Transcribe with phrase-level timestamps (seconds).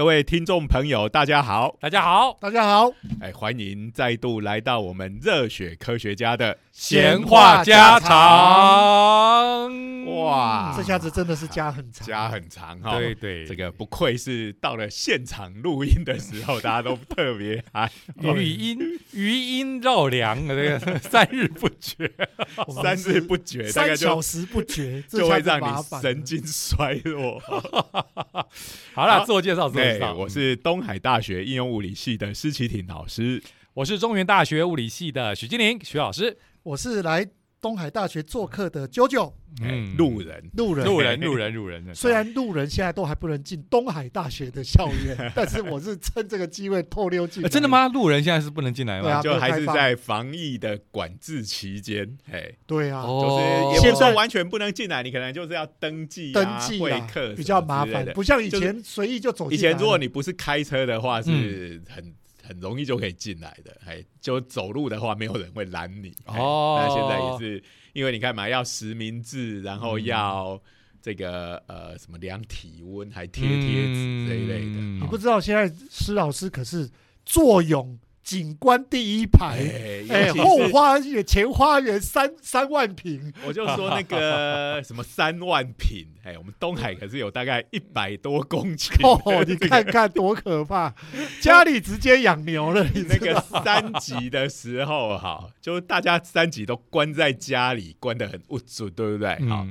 [0.00, 1.76] 各位听众朋友，大家好！
[1.78, 2.90] 大家好，大家好，
[3.20, 8.16] 哎，欢迎再度来到我们热血科学家的闲话家常。
[10.16, 12.98] 哇，这下子真的是家很长，家很长哈。
[12.98, 18.78] 对对，这个不愧是到了现场录音的时候，大家都特别嗨，语音
[19.12, 22.10] 余音绕梁，这个三日不绝，
[22.82, 25.66] 三日不绝，大概三小时不绝， 就会让你
[26.00, 27.38] 神经衰弱。
[28.96, 33.42] 好了，自我介绍，自我介绍，我是东海大学应用物理系的施启廷老师，
[33.74, 37.26] 我是中原大学物理系的许金玲许老师，我是来。
[37.62, 39.30] 东海大学做客的九九，
[39.60, 41.84] 嗯，路人，路人，路人，路人，路人。
[41.94, 47.42] 虽然路人现在都还不能进东海大学的校园， 但是我是趁这个机会偷溜进。
[47.50, 47.86] 真的吗？
[47.88, 49.20] 路人现在是不能进来吗？
[49.20, 52.16] 就还是在防疫的管制期间。
[52.32, 53.38] 哎，对啊，就
[53.78, 59.50] 是也不说完全不能进来，你可能就是要登记、登记会客比较麻烦，不像以前随意就走。
[59.50, 62.14] 以前如果你不是开车的话，是很。
[62.50, 66.12] 很容易就可以进来的，哎，就走路的话，没有人会拦你。
[66.26, 70.60] 哦，那现在也是因为你看嘛，要实名制，然后要
[71.00, 74.80] 这个呃什么量体温，还贴贴纸这一类的。
[74.80, 76.90] 你不知道现在施老师可是
[77.24, 77.96] 坐拥。
[78.22, 79.58] 景观第一排，
[80.08, 90.94] 哎，后花园前花园三三万平，我就说那个 什么三万平，哎，我们东海可是有大概一百多公顷哦，你看看多可怕，
[91.40, 92.86] 家里直接养牛了。
[92.94, 99.34] 你那个三级的时候，哈，就大家三级都关在家里，关的很不足，对不对？
[99.48, 99.66] 好，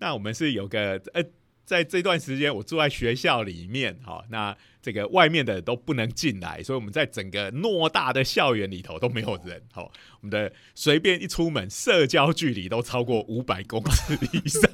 [0.00, 1.22] 那我们是有个呃。
[1.64, 14.68] 在这段时间，我住在学校里面，哈，那这个外面的都不能进来，所以我们在整个偌大的校园里头都没有人，哈，我们的随便一出门，社交距离都超过五百公尺以上，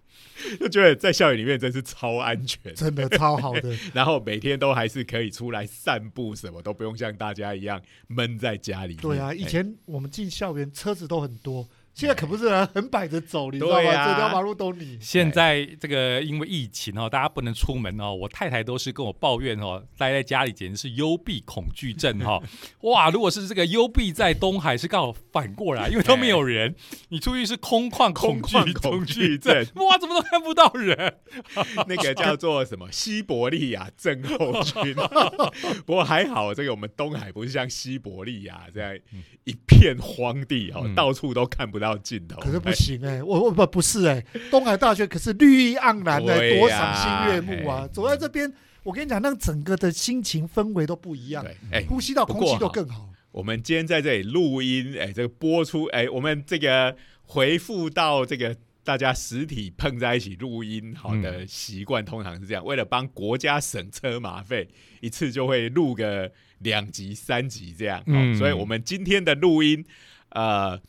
[0.58, 3.76] 就觉得在校园里面真是超安全，真的超好的。
[3.92, 8.94] 然后每天都还是可以出来散步，什么都不用像大家一样闷在家里。
[8.94, 11.68] 对啊，以前我们进校园车子都很多。
[11.94, 13.82] 现在可不是啊很摆着走，你知道吗？
[13.82, 14.96] 这条马路都你。
[14.98, 18.14] 现在这个因为疫情哦，大家不能出门哦。
[18.14, 22.42] 我太太都是跟我抱怨哦，待在家里简直是幽闭恐惧症哈。
[22.80, 26.74] 哇，如果是这个幽闭在东海，是刚好反过来，因为都没有人，
[27.10, 29.54] 你出去是空旷恐惧恐惧症。
[29.74, 31.16] 哇，怎么都看不到人？
[31.86, 34.94] 那个叫做什么西伯利亚症候群。
[35.84, 38.98] 不过还好，这个我们东海不是像西伯利亚这样
[39.44, 41.81] 一片荒地哈，到处都看不。
[41.82, 47.86] 到尽头，可是不行哎，我我不不是哎，东海大学可是绿意盎然的，多赏心悦目啊！
[47.92, 48.50] 走在这边，
[48.84, 53.10] 我跟你讲，那整个的心情氛围都不一样，哎，呼吸到空气都更好。
[53.32, 64.68] 我们今天在这里录音，哎，这个播出，哎，我们这个回复到这个大家实体碰在一起录音，好的习惯通常是这样，为了帮国家省车马费，
[65.00, 69.84] 一次就会录个两集、三集这样，嗯，所以我们今天的录音，
[70.30, 70.80] 呃。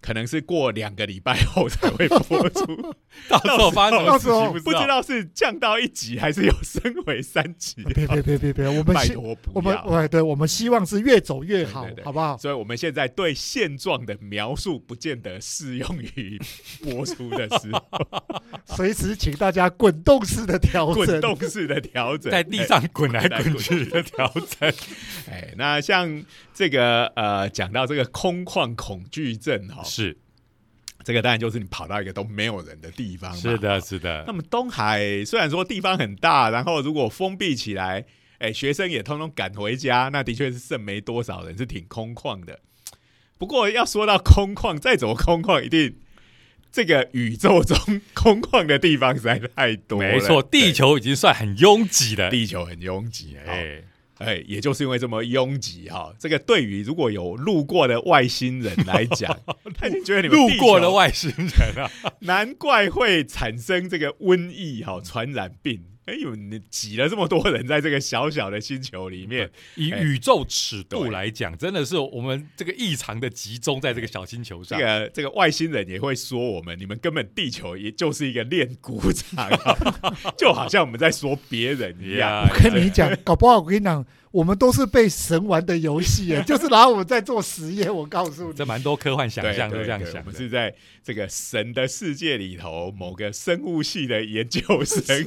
[0.00, 2.94] 可能是过两个礼拜后才会播出，
[3.28, 7.82] 到时候发什么事情不知道是降到一级还是有升回三级。
[7.84, 9.84] 别别别别别，我们拜托不要。
[9.84, 12.36] 我们对，我们希望是越走越好，好不好？
[12.38, 16.40] 所以我们现在对现状的描述不见得适用于
[16.82, 18.06] 播出的时候，
[18.76, 24.72] 随时请大家滚动式的调整，滚动式的调整，在地上滚来滚去的调整。
[25.28, 26.24] 哎，那像
[26.60, 29.82] 这个呃，讲到这个空旷恐惧症哈。
[29.82, 30.14] 是，
[31.02, 33.34] 这个当然就是你跑到一个都没有人的地方。
[33.34, 34.24] 是的，是的。
[34.26, 38.04] 那么东海虽然说地方很大，然后如果封闭起来，
[38.40, 42.60] 哎，学生也通通赶回家，那的确是剩没多少人，是挺空旷的。
[43.38, 45.96] 不过要说到空旷，再怎么空旷，一定
[46.70, 49.98] 这个宇宙中空旷的地方实在太多。
[49.98, 53.82] 没错，地球已经算很拥挤了，地球很拥挤，哎。
[54.20, 59.36] 哎，也就是因为这么拥挤哈，这个对于如果有路过的外星人来讲，
[60.04, 61.90] 觉得你们路过的外星人啊，
[62.20, 65.84] 难怪会产生这个瘟疫哈，传染病。
[66.10, 74.78] 哎呦，你挤了这么多人在这个小小的星球里面， 以宇宙尺度来讲，真的是我们这个异常的集中在这个小星球上。
[74.78, 79.48] 这个这个外星人也会说我们，你们根本地球也就是一个练鼓场，
[80.36, 82.48] 就好像我们在说别人一样。
[82.48, 84.04] 我跟你讲，搞不好我跟你讲。
[84.32, 87.92] 我们都是被神玩的游戏， 就是拿我们在做实验。
[87.92, 90.20] 我告诉你，这蛮多科幻想象都这样想。
[90.20, 90.72] 我们是在
[91.02, 95.24] 这个神的世界里头，某个生物系的研究生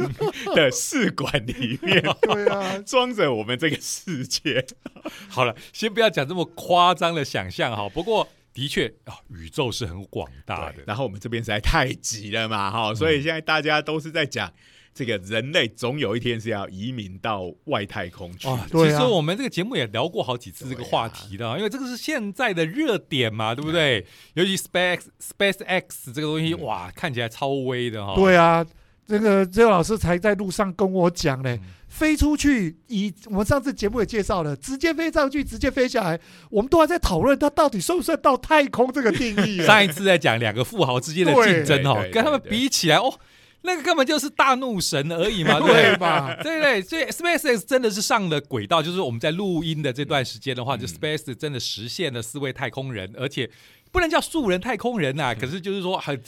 [0.55, 4.65] 的试管里面， 对啊，装着我们这个世界。
[5.27, 7.89] 好了，先不要讲这么夸张的想象哈。
[7.89, 10.75] 不过的确啊，宇宙是很广大的。
[10.87, 14.49] 然后我们这边实在太急了嘛哈，所以现在大家都是在讲。
[14.93, 18.47] 这个人类总有一天是要移民到外太空去。
[18.69, 24.05] 其实我们这个节目也聊过好几次这个话题的，因为这个是现在的热点嘛，对不对？
[24.35, 28.13] 尤其 Space Space X 这个东西，哇，看起来超威的哈。
[28.15, 28.63] 对啊，
[29.07, 36.19] 这个这个老师才在路上跟我讲嘞，飞出去，以我们上次节目也介绍了，直接飞上去，直接飞下来，
[36.51, 39.57] 我们都还在讨论它到底算不算到太空这个定义。
[39.65, 43.11] 上一次在讲两个富豪之间的竞争哦，跟他们比起来哦。
[43.63, 46.35] 那个根本就是大怒神而已嘛， 对吧？
[46.43, 53.49] 对对，所以 SpaceX 真的是上了轨道，就是我们在录音的这段时间的话，就 Space 真的实现了四位太空人，而且
[53.91, 56.21] 不能叫素人太空人呐，可是就是说很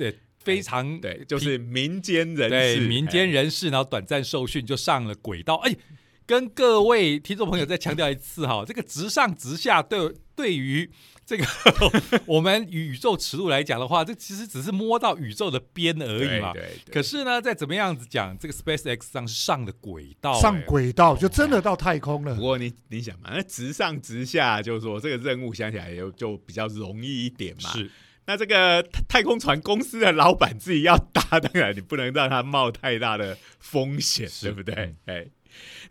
[0.43, 5.75] 非常对，就是民间人士，民间人士，然后短暂受训就上了轨道，哎。
[6.27, 10.89] 跟各位听众朋友再强调一次哈，这个直上直下对对于
[11.25, 11.45] 这个
[12.27, 16.53] 我们宇宙尺度来讲的话，这其实只是摸到宇宙的边而已嘛。
[16.53, 16.93] 对对。
[16.93, 22.35] 可是呢，再怎么样子讲，这个 Space X 上是上的轨道，上轨道就真的到太空了。
[22.35, 27.71] 不过你你想嘛，那直上直下，就是说这个任务想起来就就比较容易一点嘛。
[27.71, 27.89] 是。
[28.27, 34.95] 那这个太空船公司的老板自己要搭，当然你不能让他冒太大的风险，对不对？
[35.05, 35.25] 哎。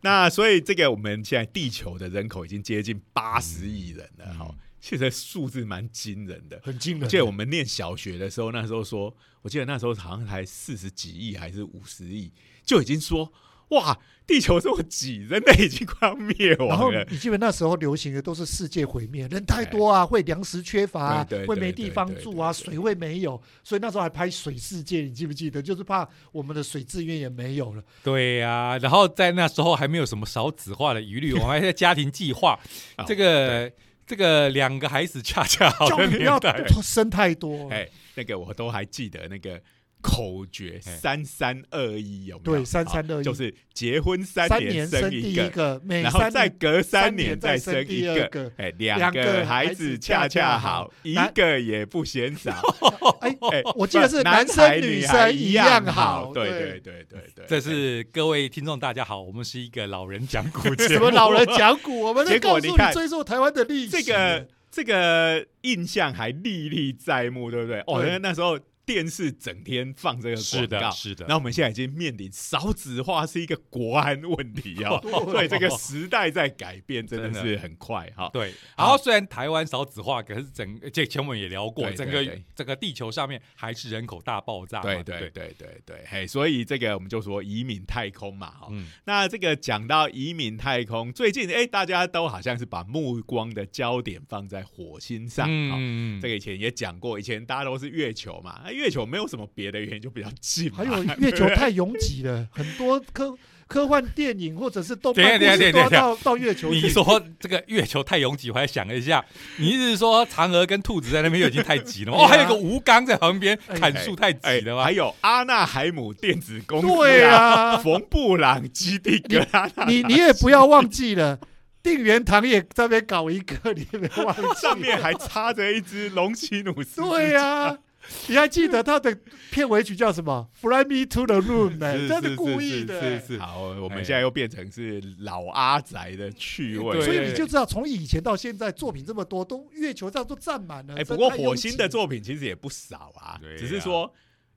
[0.02, 4.54] 那所以这个我们现在地球的人口已经接近八十亿人了，哈，
[4.84, 7.08] 现在数字蛮惊人的，很惊人。
[7.08, 12.30] 记得我们念小学的时候，那时候说，我记得那时候好像才四十几亿还是五十亿，
[12.66, 13.32] 就已经说。
[13.70, 16.68] 哇，地球这么挤，人类已经快要灭亡了。
[16.68, 25.62] 然后你记得那时候流行的都是世界毁灭，人太多啊，会粮食缺乏，会没地方住啊，水会没有，所以那时候还拍水世界，你记不记得？
[25.62, 27.82] 就是怕我们的水资源也没有了。
[28.02, 32.60] 对呀，然后在那时候还没有什么少子化的疑虑，我们还在家庭计划，
[33.08, 33.72] 这个
[34.06, 37.68] 这个两个孩子恰恰好的年代，生太多。
[37.70, 39.60] 哎，那个我都还记得那个。
[40.04, 42.58] 口诀三三二一有没有？
[42.58, 52.52] 对，三三二一就是结婚三年生一个，然后再隔三年再生一个，哎，两个孩子恰恰好，一个也不嫌少。
[53.20, 56.30] 哎哎，我记得是男生女生一样好。
[56.34, 62.02] 对对对对对，这是各位听众大家好，我们是一个老人讲古节 什么老人讲古？
[62.04, 63.90] 我们在告诉你追溯台湾的历史。
[63.90, 67.80] 这个这个印象还历历在目，对不对？
[67.86, 68.58] 哦，那时候。
[68.86, 71.24] 电视整天放这个广告，是的。
[71.28, 75.00] 那我们现在已经面临少子化是一个国安问题哦，
[75.32, 78.28] 对，这个时代在改变，真的是很快哈。
[78.32, 84.80] 对，然后虽然台湾少子化，可是整这前我们也聊过，整个整个地球上面还是人口大爆炸。
[84.80, 88.68] 对对对对对，嘿，所以这个我们就说移民太空嘛，哈。
[89.04, 95.46] 那这个讲到移民太空，最近哎，大家都好像是把目光的焦点放在火星上。
[95.48, 98.62] 嗯嗯，这个以前也讲过，以前大家都是月球嘛。
[98.74, 100.70] 月球没有什么别的原因，就比较近。
[100.72, 103.34] 还有月球太拥挤了，很多科
[103.66, 106.68] 科幻电影或者是动漫故事都到到月球。
[106.70, 109.24] 你说这个月球太拥挤，我还想了一下，
[109.56, 112.18] 你意思是说嫦娥跟兔子在那边已经太挤了吗？
[112.22, 114.84] 哦，还有个吴刚在旁边砍树太挤了吗？
[114.84, 121.38] 还有阿纳海姆电子公司，对啊，冯布朗基地格拉你你也不要忘记了。
[121.82, 124.60] 定元堂也在那边搞一个，你没忘记？
[124.60, 127.00] 上面还插着一只龙奇努斯。
[127.02, 127.78] 对呀。
[128.28, 129.16] 你还记得他的
[129.50, 133.20] 片尾曲叫什么？Fly me to the moon，他 是故意的。
[133.20, 137.00] 是是好，我们现在又变成是老阿宅的趣味。
[137.02, 140.94] 所以你就知道，从以前到现在，作品这么多，都月球上都占满了。
[140.96, 144.12] 哎，不过火星的作品其实也不少啊，只是说。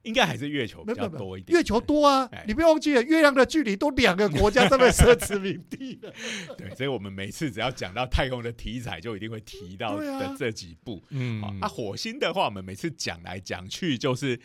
[0.07, 1.57] 应该还是月球比较多一点。
[1.57, 6.13] 月球多啊，你不要忘记了，月亮的距离都两个国家这么奢侈名地了。
[6.57, 11.03] 对，所以我们每次只要讲到太空的题材，就一定会提到的这几部。
[11.09, 14.39] 嗯，啊，火星的话，我们每次讲来讲去就是。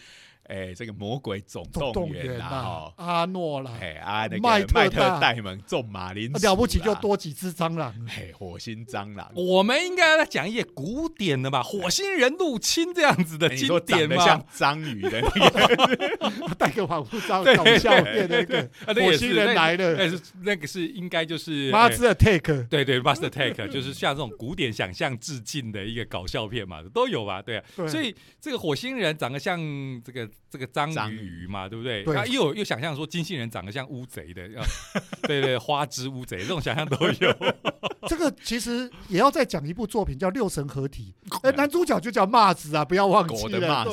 [0.52, 9.32] 哎，这个魔鬼总动员啦，阿诺啦，哎啊，那个麦特戴蒙种马林了不起就多几只蟑螂，嘿，火星蟑螂。
[9.34, 14.22] 我们应该来讲一些古典的吧，火星人入侵这样子的经典嘛？
[14.22, 18.68] 像章鱼的那个， 戴个防护罩 搞笑片那个，
[19.00, 27.40] 火星人来了，那是那个是应该就是《Master Take》，对对，《Master Take》就是像这种古典想象致敬的一个搞笑片嘛，都有吧？
[27.40, 29.58] 对啊，所以这个火星人长得像
[30.04, 30.28] 这个。
[30.50, 32.04] 这个章鱼嘛，对不对？
[32.04, 34.46] 对，又又想象说金星人长得像乌贼的，
[35.26, 37.54] 对对，花枝乌贼这种想象都有。
[38.06, 41.14] 这个其实也要再讲一部作品，叫《六神合体》。
[41.42, 43.84] 哎，男主角就叫骂子啊，不要忘记了。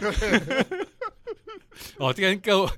[0.00, 0.66] 对对。
[1.98, 2.70] 哦，这跟各位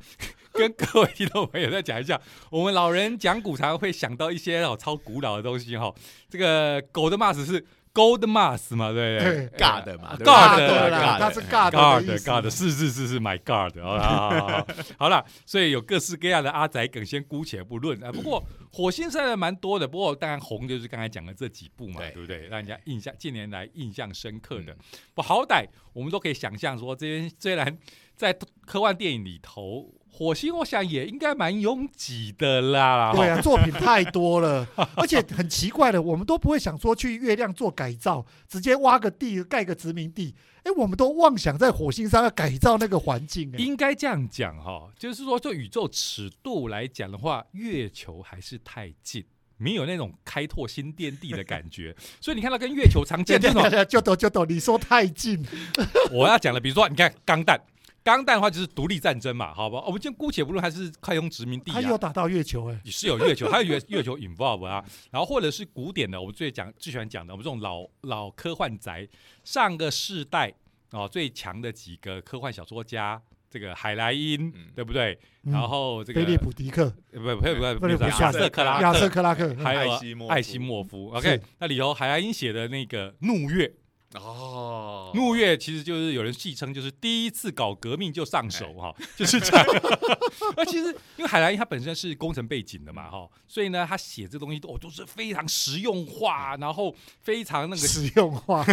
[0.53, 2.21] 跟各位听众朋友再讲一下，
[2.51, 5.95] 我们老人讲古常会想到一些哦超古老的东西哈。
[6.29, 7.65] 这个狗的骂子是。
[7.92, 9.49] Gold Mars 嘛，对不对？
[9.49, 9.59] 对。
[9.59, 12.30] 尬的嘛，God 他是尬的 God 意思。
[12.30, 14.64] God 是是是是 My God 好
[14.99, 18.12] 好了， 所以有各式各样的阿宅梗，先姑且不论啊。
[18.12, 22.11] 不过火星赛的蛮多的，不过当然红就是刚才讲的这几部嘛，对。
[22.12, 22.47] 对不对？
[22.49, 24.66] 让人家印象近年来印象深刻嗯。
[24.66, 24.76] 的。
[25.14, 27.76] 不好歹我们都可以想象说，这边虽然
[28.14, 28.32] 在
[28.66, 33.12] 科幻电影里头，火星我想也应该蛮拥挤的啦。
[33.14, 40.35] 对啊，作品太多了， 而且很奇怪的，我们都不会想说去月亮做改造，直接挖个地盖个殖民地。
[40.62, 43.50] 哎，我们都妄想在火星上要改造那个环境。
[43.55, 49.25] 哎，应该这样讲哈，就是说，就宇宙尺度来讲的话，月球还是太近，
[49.57, 51.97] 没有那种开拓新天地的感觉。
[52.21, 55.43] 所以你看到跟月球常见这种，就懂就懂，你说太近，
[56.12, 57.59] 我要讲的，比如说，你看钢弹，
[58.02, 59.83] 钢弹的话就是独立战争嘛，好吧？
[59.87, 61.75] 我们先姑且不论还是太空殖民地啊。
[61.75, 69.07] 他又打到月球，哎，也是有月球，还有月月球 involve 啊，然后或者是古典的，我们最讲最喜欢讲的，我们这种老老科幻宅，
[69.45, 70.52] 上个世代
[70.92, 74.69] 哦最强的几个科幻小说家，这个海莱因，嗯。
[74.75, 75.19] 对不对？
[75.42, 75.52] 嗯。
[75.52, 80.33] 然后这个菲利普迪克、呃不不不不不是菲利普亚瑟克拉亚瑟克，拉克，还有艾希莫夫。
[80.33, 81.11] 艾希莫夫。
[81.11, 83.66] OK，那里头海莱因写的那个《怒月》，
[84.14, 89.67] 哦怒月其实就是有人戏称就是第一次搞革命就上手哈，就是这样。
[90.57, 90.87] 那其实
[91.17, 98.64] 因为海兰英他本身是工程背景的嘛哈，所以呢他写这东西都哦都是非常实用化，然后非常那个实用化，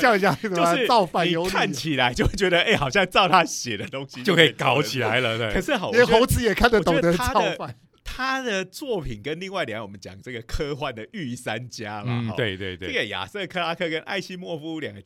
[0.00, 4.96] 叫人家什么就是造反有理看起来就会觉得，哎、好像照他写的东西就可以搞起。
[4.98, 5.52] 来了，对。
[5.52, 7.76] 可是好，连猴子也看得懂的造反。
[8.08, 15.02] 他的作品跟另外两个我们讲这个科幻的御三家嘛，嗯哈，对对对，这个亚瑟克拉克跟艾希莫夫两个，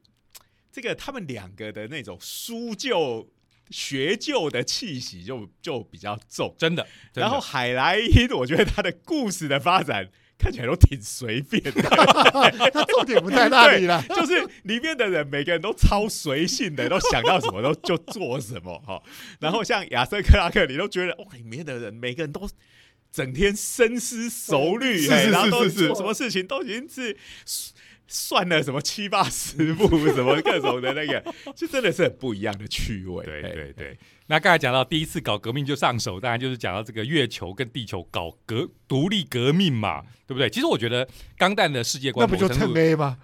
[0.71, 3.29] 这个他们两个的那种书旧
[3.71, 6.55] 学究的气息就就比较重。
[6.59, 6.83] 真的。
[7.13, 11.73] 真的然后海莱因，我觉得他的故事的发展看起来都挺随便的，
[12.73, 14.03] 他重点不在那里了。
[14.09, 19.03] 就是里面的人每个人都超随性的，都想到什么都就做什么哈。
[19.39, 22.49] 然后像亚瑟克拉克，你都觉得哇，里面的人每个人都
[23.13, 27.17] 整天深思熟虑，然后都是什么事情都已经是。
[28.13, 31.23] 算了什么七八十步，什么各种的那个，
[31.55, 33.25] 就真的是很不一样的趣味。
[33.25, 40.51] 对嘿对对，那刚才讲到第一次搞革命就上手，当然就是讲到这个月球跟地球搞革独立革命嘛，对不对？
[40.51, 41.07] 其实我觉得
[41.39, 43.17] 钢弹的世界观那不就蹭某程度 A 吗？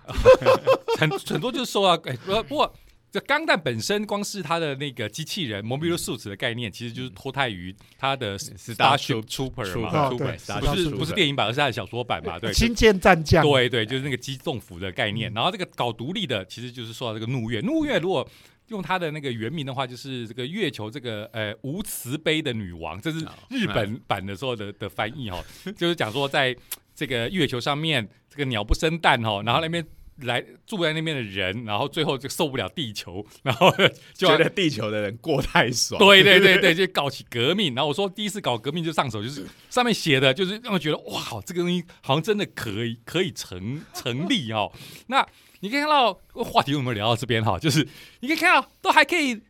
[1.01, 2.73] 很很多就是受到哎，不不过
[3.17, 12.53] 这钢弹本身光是它的那个机器人 Mobile Suits 的概念，其实就是脱胎于它的 Starship Trooper 嘛不是不是电影版，而是它的小说版嘛，对。
[12.53, 15.33] 新建战将，对对，就是那个机动服的概念。
[15.33, 17.61] 然后这个搞独立的，其实就是说到这个怒月。
[17.61, 18.29] 怒月如果
[18.69, 25.43] 用它的那个原名的话，就是这个月球这个呃无慈悲的女王，这是哦日本版的时候的的翻译哈、
[25.75, 26.55] 就是讲说在
[26.95, 29.83] 这个月球上面，这个鸟不生蛋哦、然后那边。
[30.23, 33.71] 来住在那边的人，然后最后就受不了地球，然后
[34.15, 35.99] 就觉得地球的人过太爽。
[35.99, 37.75] 对对对对，就搞起革命。
[37.75, 44.73] 然后我说第一次搞革命就上手，就是 上面写的，就是让我觉得哇，这个东西好像真的可以可以成 成立哦。
[45.09, 45.27] 那
[45.61, 47.59] 你可以看到话题有没有聊到这边哈？
[47.59, 47.87] 就是
[48.21, 49.43] 你可以看到都还可以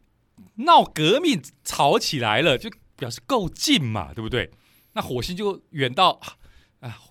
[0.56, 4.50] 闹革命吵起来了，就表示够近嘛，对不对？
[4.94, 6.11] 那火星就远到。
[6.23, 6.35] 啊，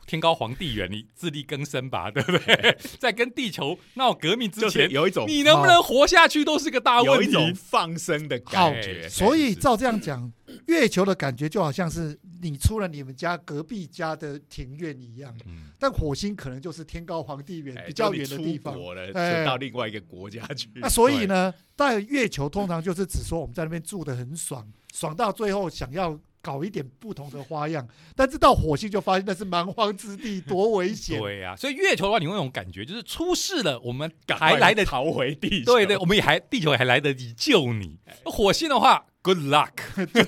[0.05, 2.77] 天高皇帝远，你自力更生吧，对不对？
[2.99, 7.25] 在跟地球闹革命之就是前，有一种你能不能活下去都是个大问题。
[7.25, 9.09] 有一种放生的感觉。
[9.09, 10.31] 所以照这样讲，
[10.67, 18.73] 月球的感觉就好像是你出了你们家隔壁家的庭院一样，嗯，但火星可能就是天高皇帝远哎比较远的地方。
[18.73, 20.69] 国了，哎到另外一个国家去。
[20.75, 31.19] 那所以呢，在月球通常就是只说我们在那边住的很爽，爽到最后想要搞一点不同的花样，但是到火星就发现那是蛮荒之地，多危险。
[31.19, 35.73] 对呀、所以月球的话，你会有种感觉，就是出事了，我们还来得及，逃回地球。
[35.73, 37.97] 对对，我们也还地球也还来得及救你。
[38.25, 39.71] 火星的话，good luck，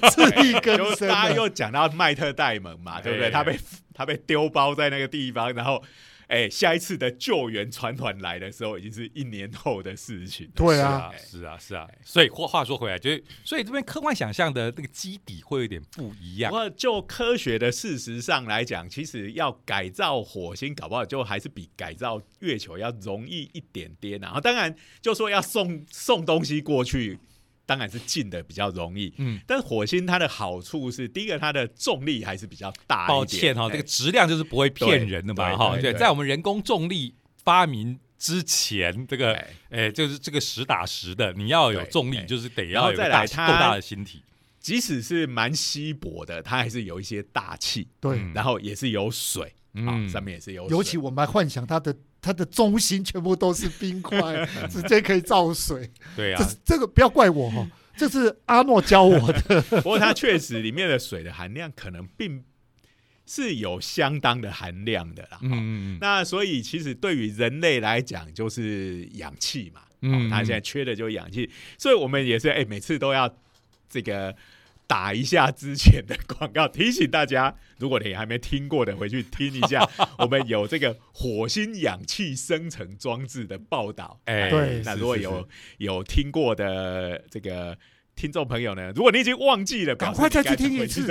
[0.10, 1.36] 自力更就生 大家。
[1.36, 3.28] 又讲到麦特戴蒙嘛，对不对？
[3.28, 3.60] 哎他被
[3.94, 5.84] 他被丢包在那个地方，然后
[6.28, 10.50] 哎，下一次的救援船团来的时候，已经是一年后的事情。
[10.54, 11.88] 对啊，是啊，是啊。
[12.04, 16.52] 所以话话说回来，就是所以这边科幻想象的那个基底会有点不一样。
[16.52, 24.20] 不过就科学的事实上来讲，其实要改造火星，搞不好就还是比改造月球要容易一点点。
[24.20, 27.18] 然后当然就说要送送东西过去，
[27.68, 29.14] 当然是近的比较容易。
[29.18, 33.20] 嗯，但火星它的好处是，第一个它的重力还是比较大一点。
[33.20, 35.74] 抱歉哈，哎这个质量就是不会骗人的嘛哈。
[35.74, 44.24] 对，对对对在我们人工重力发明之前，这个哎哎，就是这个实打实的，你要有重力，哎就是得要有够大的星体。
[44.60, 50.76] 即使是蛮稀薄的，它还是有一些大气，对，嗯然后也是有水，啊，嗯上面也是有水。
[50.76, 55.90] 尤其我们还幻想它的它的中心全部都是冰块， 直接可以造水。
[56.16, 59.62] 对啊这，这个不要怪我哈，这是阿诺教我的。
[59.82, 62.44] 不过它确实里面的水的含量可能并
[63.26, 65.40] 是有相当的含量的啦。
[65.42, 73.34] 嗯那所以其实对于人类来讲，就是氧气嘛，嗯嗯，它现在缺的就是氧气，所以我们也是哎、每次都要
[73.90, 74.36] 这个
[74.88, 84.20] 打一下之前的广告，提醒大家，如果你还没听过的，回去听一下， 我们有这个火星氧气生成装置的报道。
[84.26, 87.78] 哎对那如果有有听过的这个。
[88.20, 91.08] 听众朋友呢，如果你已经忘记了，赶快再去听一次。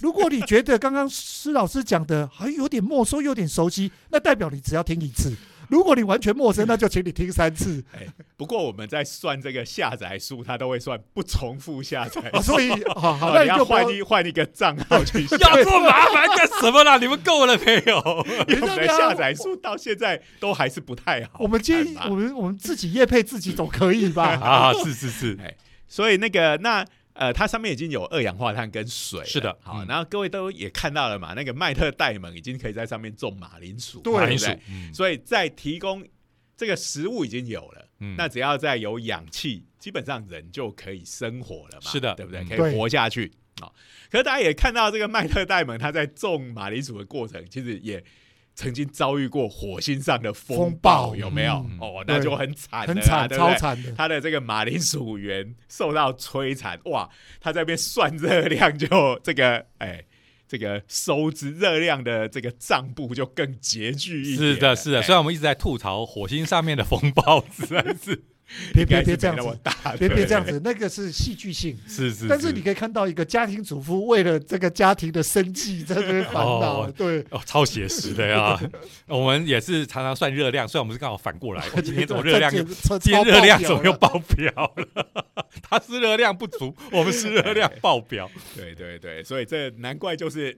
[0.00, 5.32] 如果你觉得刚刚施老师讲的还有点陌生、有点熟悉，那代表你只要听一次。
[5.72, 7.82] 如果你完全陌生，那就请你听三次。
[7.94, 15.36] 哎不过我们在算这个下载数，它都会算不重复下载哦、所以好好，哦你要那你就换一换一个账号去 下。
[15.38, 16.98] 要这么麻烦干什么啦？
[16.98, 18.26] 你们够了没有？
[18.48, 21.38] 因为我们的下载数到现在都还是不太好。
[21.38, 24.24] 我们建议我们我们自己业配自己总可以吧？
[24.44, 25.54] 啊，是是是，哎
[25.88, 36.06] 所以那个那呃，它上面已经有二氧化碳跟水，是的好，嗯然后各位都也看到了嘛，那个麦特戴蒙已经可以在上面种马铃薯，对马铃薯不对，嗯所以在提供
[36.56, 37.88] 这个食物已经有了。
[38.00, 42.40] 嗯那只要再有氧气，基本上人就可以生活了嘛，是的对不对？
[42.40, 43.72] 嗯可以活下去啊、哦
[44.10, 48.02] 可是大家也看到这个麦特戴蒙他在种马铃薯的过程，其实也
[48.54, 51.54] 曾经遭遇过火星上的风风暴，有没有？
[51.54, 53.92] 嗯哦，那就很惨很惨，对对超惨的。
[53.92, 57.08] 他的这个马铃薯园受到摧残，哇！
[57.40, 60.04] 他在那边算热量就这个哎。
[60.48, 64.52] 这个收支热量的这个账簿就更拮据一点。
[64.52, 64.98] 是的，是的。
[64.98, 68.22] 哎虽然我们一直在吐槽火星上面的风暴， 实在是
[68.72, 69.58] 别别别这样子，
[69.98, 71.76] 别别这样子，那个是戏剧性。
[71.88, 78.58] 是是，但是你可以看到一个家庭主妇为了这个家庭的生计 在这边烦恼，哦对，哦，超写实的呀。
[79.06, 82.62] 我们也是常常算热量，虽然我们是刚好反过来，我今天怎么热量又？
[82.62, 84.12] 今今天热量怎么又爆？
[84.12, 85.06] 爆表了？
[85.62, 88.30] 他是热量不足，我们是热量爆表。
[88.54, 90.54] 对对对，所以这难怪就是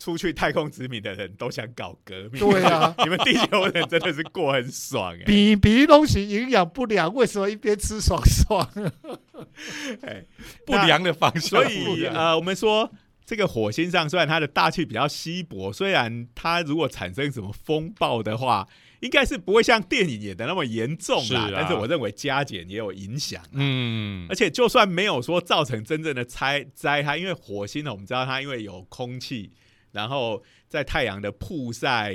[0.00, 2.40] 出去太空殖民的人都想搞革命。
[2.40, 8.68] 对啊， 你们地球人真的是过很爽哎、比比东西营养不良，为什么一边吃爽爽？
[10.02, 10.24] 哎
[10.66, 11.70] 不良的方向所。
[11.70, 12.90] 以呃，我们说
[13.26, 18.66] 这个火星上虽然它的大气比较稀薄，虽然它如果产生什么风暴的话，
[19.00, 21.24] 应该是不会像电影演的那么严重啦。
[21.24, 23.42] 是啊但是我认为加减也有影响。
[23.52, 29.52] 嗯而且就算没有说造成真正的灾灾害，因为火星呢，我们知道它因为有空气，
[29.92, 32.14] 然后在太阳的曝晒、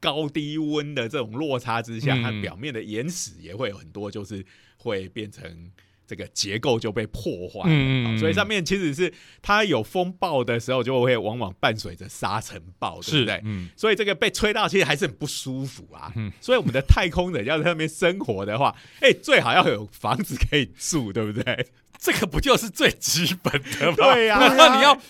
[0.00, 4.44] 高低温的这种落差之下，嗯它表面的岩石也会有很多，就是
[4.76, 5.70] 会变成
[6.06, 7.66] 这个结构就被破坏了。
[7.68, 13.40] 嗯好所以上面其实是它有风暴的时候，就会往往伴随着沙尘暴，对是不对？
[13.44, 16.12] 嗯所以这个被吹到，其实还是很不舒服啊。
[16.14, 21.66] 嗯 所以我们的太空人要在上面生活的话，哎、最好要有房子可以住，对不对？
[21.98, 23.50] 这个不就是最基本
[23.80, 23.96] 的吗？
[23.96, 25.00] 对呀 难道你要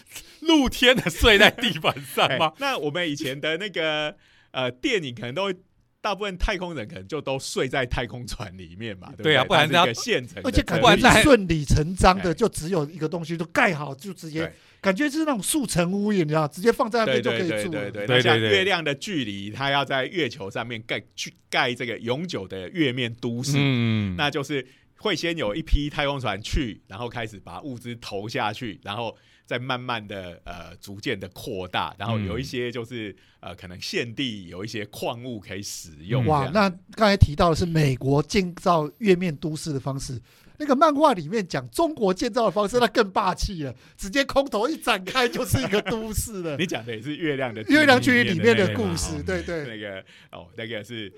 [0.46, 2.52] 露天的睡在地板上 哎吗？
[2.59, 4.14] 那我们以前的那个
[4.52, 5.54] 呃电影，可能都会
[6.00, 9.37] 大部分太空人可能就都睡在太空船里面嘛，对不对？
[9.37, 12.35] 啊不然它是一个现成而且感觉顺理成章的，哎。
[12.35, 17.90] 就只有一个东西，就盖好，就直接感觉是那种速成屋，你知道，直接放在那边就可以住了。
[17.90, 18.16] 对对对，对。
[18.16, 18.59] 那像对对。
[18.59, 24.14] 月亮的距离，它要在月球上面盖去盖这个永久的月面都市，嗯。
[24.16, 24.64] 那就是
[24.98, 36.26] 会先有一批太空船去，然后开始把物资投下去，然后再慢慢的呃逐渐的扩大，然后有一些就是、呃可能现地有一些矿物可以使用。
[36.26, 40.20] 哇，那刚才提到的是美国建造月面都市的方式，
[40.59, 46.56] 那个漫画里面讲中国建造的方式，那更霸气了，直接空投一展开就是一个都市了。
[46.59, 51.12] 你讲的也是月亮的 月亮距离里面的故事，对对，那个哦，那个是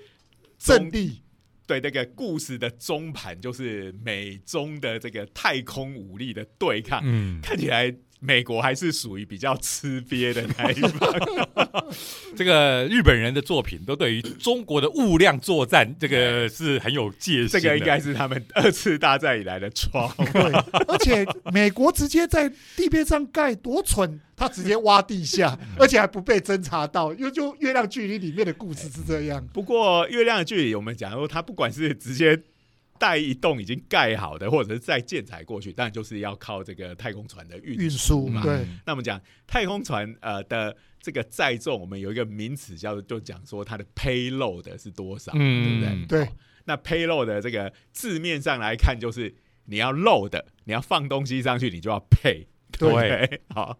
[0.59, 1.23] 阵地
[1.65, 11.09] 对那个故事的中盘，就是美中的这个太空武力的对抗，嗯，看起来美国还是属于比较吃瘪的那一方。
[12.35, 17.49] 这个日本人的作品都对于中国的物量作战，这个是很有戒心的。
[17.49, 20.13] 这个应该是他们二次大战以来的创。
[20.17, 20.51] 对，
[20.87, 24.19] 而且美国直接在地面上盖，多蠢！
[24.35, 29.45] 他直接挖地下，而且还不被侦查到，因为就月亮距离里面的故事是这样。
[29.51, 32.39] 不过月亮的距离，我们讲说，他不管是直接
[32.99, 38.43] 带一栋已经盖好的，或者是再建材过去，当然就是要靠这个太空船的运运输嘛。
[38.43, 46.25] 对，那我们讲太空船呃的这个载重，我们有一个名词叫做，就讲说它的 payload 是多少，嗯对不对？
[46.25, 46.29] 对
[46.65, 49.33] 那 payload 的这个字面上来看，就是
[49.65, 53.41] 你要 load，你要放东西上去，你就要 pay，对不对？
[53.49, 53.79] 好，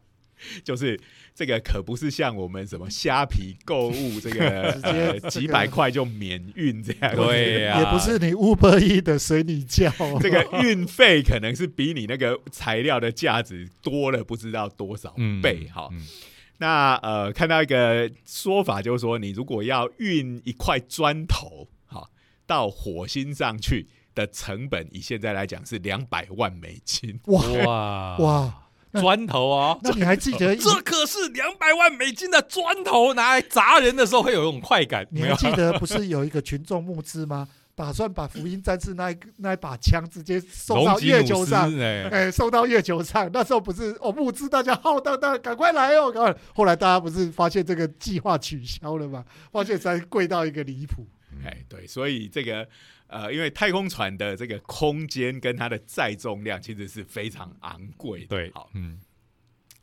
[0.64, 1.00] 就是
[1.34, 15.90] 这个可不是像我们什么虾皮购物这个 直接呃几百块就免运这样，对呀也不是你 Uber E 的随你叫，这个 运费可能是比你那个材料的价值多了不知道多少倍哈。
[15.92, 16.06] 嗯
[16.62, 22.10] 那呃，看到一个说法，就是说，你如果要运一块砖头，好
[22.46, 27.18] 到火星上去的成本，以现在来讲是两百万美金。
[27.28, 35.22] 哇哇砖头哦，那你还记得 这可是两百万美金的砖头，拿来砸人的时候会有一种快感，你？
[35.22, 37.48] 还记得不是有一个群众募资吗？
[37.76, 43.30] 打算把福音战士那一 那一把枪直接送到月球上，哎，哎，送到月球上。
[43.32, 46.36] 那时候不是哦，募资大家浩荡荡，赶快来哦，赶快！
[46.54, 49.24] 后来大家不是发现这个计划取消了吗？
[49.52, 51.08] 发现实在贵到一个离谱。
[51.46, 52.68] 哎，对，所以这个
[53.10, 58.28] 呃，因为太空船的这个空间跟它的载重量其实是非常昂贵的。
[58.28, 59.00] 对，好，嗯，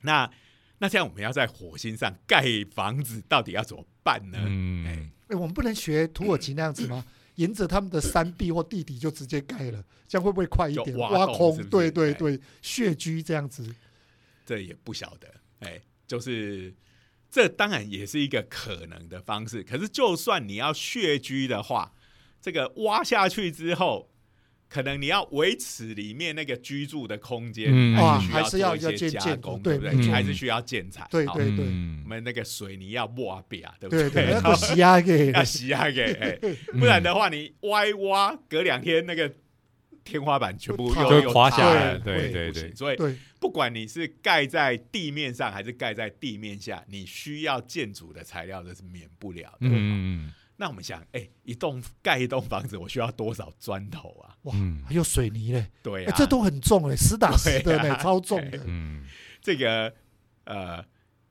[0.01, 0.31] 那
[0.79, 4.39] 那这样我们要在火星上盖房子，到底要怎么办呢？
[4.47, 7.05] 嗯，哎，我们不能学土耳其那样子吗？
[7.35, 10.87] 沿着他们的山壁或地底就直接盖了，这样会不会快一点？
[10.87, 13.75] 就挖空，是是对对哎对，穴居这样子。
[14.47, 16.73] 这也不晓得，哎，就是
[17.31, 19.63] 这当然也是一个可能的方式。
[19.63, 21.93] 可是，就算你要穴居的话，
[22.47, 24.09] 这个挖下去之后，
[24.69, 27.97] 可能你要维持里面那个居住的空间，嗯。
[27.97, 30.11] 哇还是需要还是要做一些要建加工，建对对不对？
[30.13, 31.09] 还是需要建材，好。
[31.11, 31.57] 对对。
[31.57, 32.03] 对嗯。
[32.05, 34.09] 我们那个水泥要抹壁啊，对不对？
[34.11, 35.33] 对，那好个洗压给。
[35.33, 36.39] 要洗下给，
[36.79, 39.29] 不然的话，你歪挖，隔两天那个
[40.05, 42.77] 天花板全部就又会又垮下来对对对对不行。
[42.77, 49.67] 所以对不管你是盖在地面上还是盖在地面下，你需要建筑的材料，这是免不了的。
[49.69, 54.37] 嗯那我们想，哎、一栋盖一栋房子，我需要多少砖头啊？
[54.43, 58.63] 哇，嗯还有水泥嘞，对啊，哎这都很重哎，实打实的呢，对啊超重的。
[58.67, 59.05] 嗯，
[59.43, 59.95] 这个
[60.45, 60.85] 呃，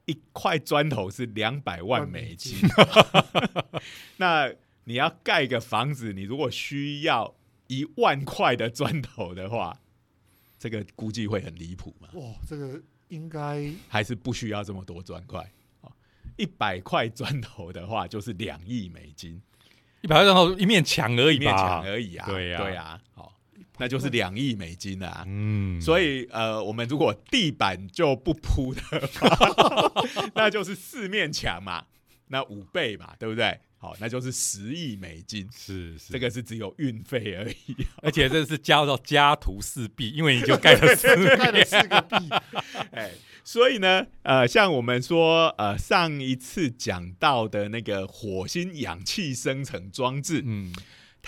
[0.06, 2.58] 一块砖头是两百万美金，
[4.18, 4.52] 那
[4.84, 7.36] 你要盖一个房子，你如果需要
[7.68, 9.80] 一万块的砖头的话，
[10.60, 12.10] 这个估计会很离谱嘛？
[12.14, 15.52] 哇，这个应该还是不需要这么多砖块？
[16.36, 19.42] 哦，一百块砖头的话，就是两亿美金，
[20.02, 22.26] 一百块砖头一面墙而已一面墙，而已啊。
[22.28, 23.34] 对呀对啊，好，
[23.78, 25.24] 那就是两亿美金啊。
[25.28, 28.82] 嗯，所以呃，我们如果地板就不铺的
[29.14, 29.92] 话，
[30.36, 31.86] 那就是四面墙嘛，
[32.28, 33.60] 那五倍嘛，对不对？
[33.78, 35.48] 好，那就是十亿美金。
[35.56, 36.12] 是是。
[36.12, 42.16] 这个是只有运费而已，而且这是加到家徒四壁，因为你就盖了四 盖了四个壁，
[42.92, 43.12] 哎，
[43.46, 50.74] 所以呢，呃，像我们说，呃，上一次讲到的那个火星氧气生成装置，嗯。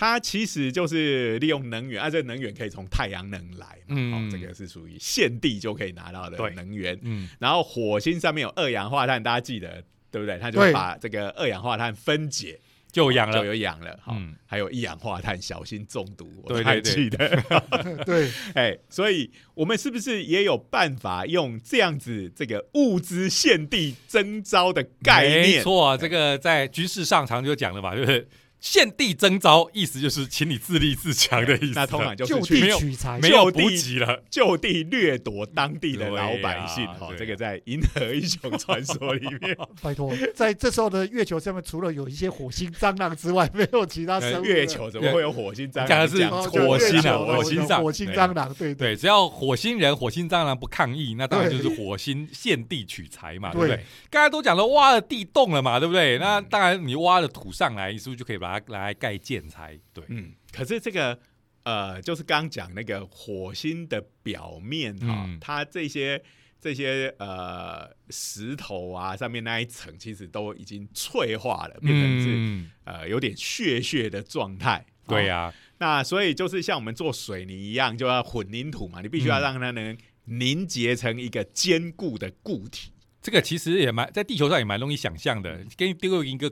[0.00, 4.12] 它其实就是利用能源，啊，这个能源可以从太阳能来嘛，嗯。
[4.14, 6.96] 哦，这个是属于现地就可以拿到的能源。
[7.02, 7.28] 嗯。
[7.40, 10.38] 然后火星上面有二氧化碳，大家记得对不对？
[10.38, 10.72] 它就对。
[10.72, 13.98] 把这个二氧化碳分解，就就养了，有痒了。
[14.02, 16.26] 好，嗯还有一氧化碳，小心中毒。
[16.42, 18.04] 我对还对对记得。
[18.04, 25.58] 对， 哎，所以我们是不是也有办法用这样子这个物资献地征招的概念？
[25.58, 28.26] 没错，这个在军事上常就讲了嘛，就是
[28.60, 31.72] 现地征召，意思就是请你自立自强的意思。
[31.74, 36.84] 那通常就是就去地取材，没有补给了，就地掠夺当地的老百姓。
[37.00, 44.44] 哦，这个在《银河英雄传说》里面， 拜托，在这时候的月球上面，除了有一些火星蟑螂之外，没有其他生物。
[44.44, 45.86] 月球怎么会有火星蟑螂？
[45.86, 53.84] 讲的是火星啊火星上火星蟑螂，对对对，只要火星人、火星蟑螂不抗议，那当然就是火星现地取材嘛，对不对对？
[54.10, 56.18] 刚才都讲了，挖了地洞了嘛，对不对？
[56.18, 59.78] 那当然你挖了土上来，你是不是就可以把它拿来盖建材？
[59.92, 61.18] 对，嗯，可是这个
[61.64, 66.22] 呃，就是刚刚讲那个火星的表面哈、嗯它这些
[66.60, 74.84] 这些呃石头啊上面那一层，其实都已经脆化了，变成是、嗯，呃有点血血的状态。
[75.06, 82.92] 对呀、呀，那所以就是像我们做水泥一样，就要混凝土嘛，你必须要嗯让它能凝结成一个坚固的固体。
[83.20, 86.50] 这个其实也蛮在地球上也蛮容易想象的，给你丢一个。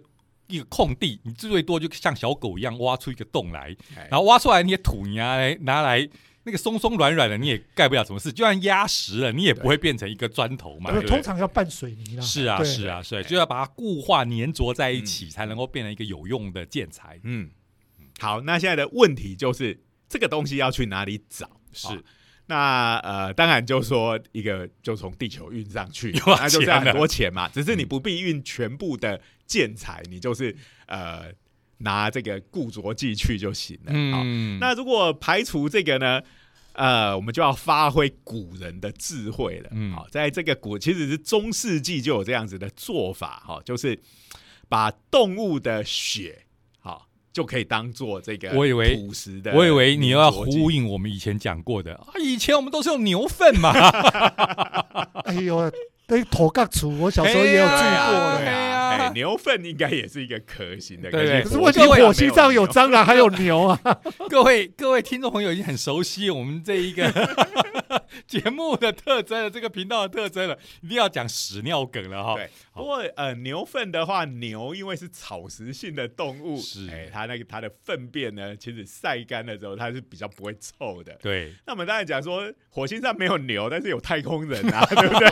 [0.48, 6.08] 一个空地，你最多就像小狗一样挖出一个洞来，哎然后挖出来那些土，你拿来拿来
[6.44, 8.32] 那个松松软软的，你也盖不了什么事。
[8.32, 10.92] 就算压实了，你也不会变成一个砖头嘛。
[11.02, 12.22] 通常要拌水泥啦。
[12.22, 17.18] 是啊，是啊，是啊，就要把它固化粘着在一起，才能够变成一个有用的建材。
[17.24, 17.50] 嗯，
[18.20, 21.50] 好，那现在的问题就是这个东西要去哪里找？
[21.72, 21.96] 是好
[22.46, 27.48] 那呃，当然就说一个就从地球运上去，那就是要很多钱嘛。
[27.48, 30.56] 只是你不必运全部的建材，你就是
[30.86, 31.24] 呃
[31.78, 33.92] 拿这个固着剂去就行了。
[34.12, 36.22] 好，嗯，那如果排除这个呢？
[36.78, 39.70] 呃，我们就要发挥古人的智慧了。
[39.72, 43.98] 嗯好，在这个古其实是中世纪就有这样子的做法，哈，就是
[44.68, 46.45] 把动物的血，好
[47.36, 50.70] 就可以当做这个我以为朴实的，我以为你要呼。
[50.70, 53.72] 应我们以前讲过的啊，以前我们都是用牛粪嘛，
[55.26, 55.70] 哎呦，
[56.08, 57.82] 那土盖厨，我小时候也有住过的。
[57.82, 61.10] 对啊，对啊哎，牛粪应该也是一个可行的。
[61.10, 63.78] 对对可是是问题火星上有蟑螂，还有牛啊！
[64.30, 67.04] 各位各位听众朋友已经很熟悉我们这一个
[68.26, 72.34] 节目的特征了，这个频道的特征了，一定要讲屎尿梗了哈。
[72.34, 81.16] 对，不过呃，牛粪的话，牛因为是草食性的动物，是哎，它那个它的粪便呢，其实晒干了之后，它是比较不会臭的。
[81.22, 85.28] 对，那我们当然讲说，火星上没有牛，但是有太空人啊， 对不对？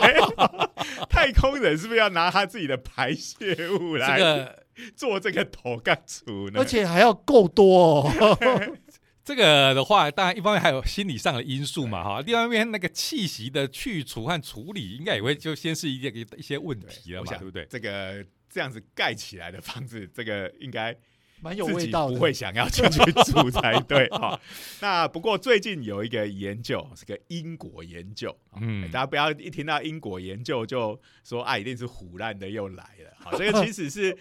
[1.09, 4.63] 太空人是不是要拿他自己的排泄物这来个
[4.95, 6.59] 做这个头盖除呢？
[6.59, 8.37] 而且还要够多哦。
[9.25, 17.65] 这个的话，当然一方面还有心理上的因素嘛哈，另外一方面那个气息的去除和处理，应该也会就先是一个一些问题了嘛，对不对？
[17.67, 20.95] 这个这样子盖起来的房子，这个应该
[21.41, 22.07] 蛮有自己味道。
[22.13, 24.39] 不会想要进去住才对哈。
[24.79, 28.29] 那不过最近有一个研究，是个英国研究，
[28.61, 33.11] 嗯，嗯大家不要一听到英国研究就说啊，一定是腐烂的又来了。
[33.17, 34.15] 好，这个其实是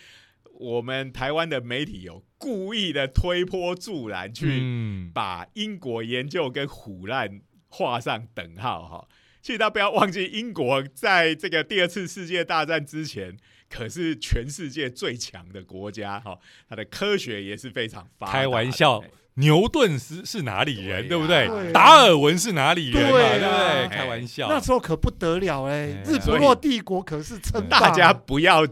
[0.59, 9.09] 我们台湾的媒体有故意的推波助澜，去嗯，把英国研究跟虎烂画上等号哈。
[9.43, 13.37] 其实大家不要忘记，英国在这个第二次世界大战之前，
[13.69, 16.39] 可是全世界最强的国家哈，
[16.69, 18.33] 它的科学也是非常发达。
[18.33, 21.73] 开玩笑哎牛顿是是哪里人，对不对对啊？
[21.73, 23.11] 达尔文是哪里人嘛？
[23.11, 23.67] 对啊对不对？
[23.67, 27.81] 哎开玩笑，那时候可不得了哎，哎日不落帝国可是称霸。
[27.81, 28.65] 大家不要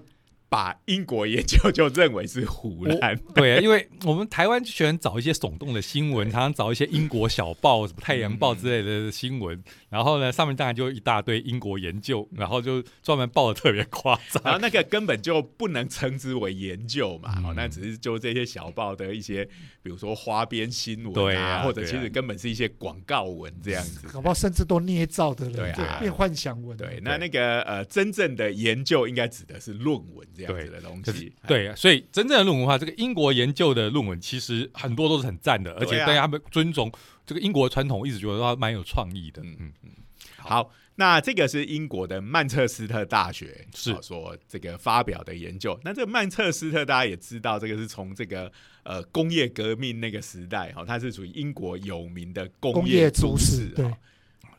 [0.52, 3.18] 把英国研究就认为是胡乱。
[3.34, 14.42] 对啊，因为我们台湾就喜欢找一些耸动的新闻，常常找一些英国小报、什么《太阳报》之类的新闻，然后呢，上面当然就一大堆英国研究，然后就专门报的特别夸张。
[14.44, 19.46] 然后那个根本就不能称之为研究嘛，嗯哦，那只是就这些小报的一些，
[19.82, 24.06] 比如说花边新闻对啊或者其实根本是一些广告文这样子。
[24.12, 26.76] 搞不好甚至都捏造的对啊了，变幻想文。
[26.76, 31.32] 对，那那个呃，真正的研究应该指的是论文这样子的东西。
[31.42, 36.90] 哎，对啊，所以真正的论文的话，这个英国研究的论文其实很多都是很赞的，而且大家们尊重
[37.24, 39.42] 这个英国传统，我一直觉得它蛮有创意的。
[39.42, 39.90] 嗯嗯，
[40.36, 43.92] 好，那这个是英国的曼彻斯特大学是。
[43.92, 45.78] 哦说这个发表的研究。
[45.84, 48.50] 那这个曼彻斯特大家也知道，这个是从这个
[48.82, 53.84] 呃工业革命那个时代哈、哦，它是属于英国有名的工工业都都市对。
[53.84, 53.96] 哦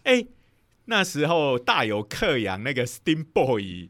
[0.04, 0.26] 哎、
[0.86, 3.90] 那时候大有克洋那个 Steam Boy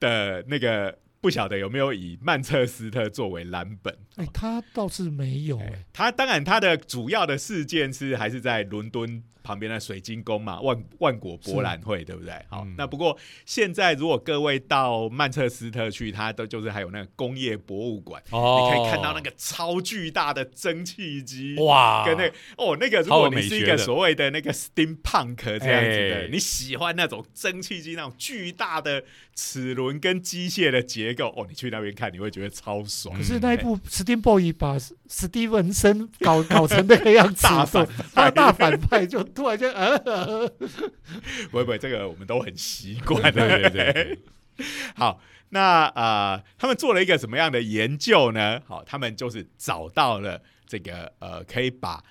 [0.00, 3.96] 的那个，不晓得有没有以曼彻斯特作为蓝本？
[4.16, 12.32] 哎，他倒是没有哎，他当然他的主要的事件是还是在伦敦旁边的水晶宫嘛，万万国博览会，对不对？
[12.48, 12.74] 好，嗯。
[12.78, 18.70] 那不过现在如果各位到曼彻斯特去，它都就是还有那个工业博物馆，哦。
[18.72, 21.54] 你可以看到那个超巨大的蒸汽机。
[21.58, 22.26] 哇，跟那
[22.56, 26.28] 哦，那个如果你是一个所谓的那个 steam punk 这样子的，哎。
[26.32, 29.04] 你喜欢那种蒸汽机那种巨大的
[29.34, 33.14] 齿轮跟机械的结构，哦，你去那边看，你会觉得超爽。
[33.14, 40.48] 可是那一部《Steam Boy》把史蒂文森搞搞成那个样子，大反他大反派就突然间呃，呃
[41.50, 43.70] 不会不会，这个我们都很习惯对的。
[43.70, 44.18] 对对对，
[44.96, 45.20] 好，
[45.50, 48.62] 那呃，他们做了一个什么样的研究呢？
[48.66, 52.02] 好，他们就是找到了这个呃，可以把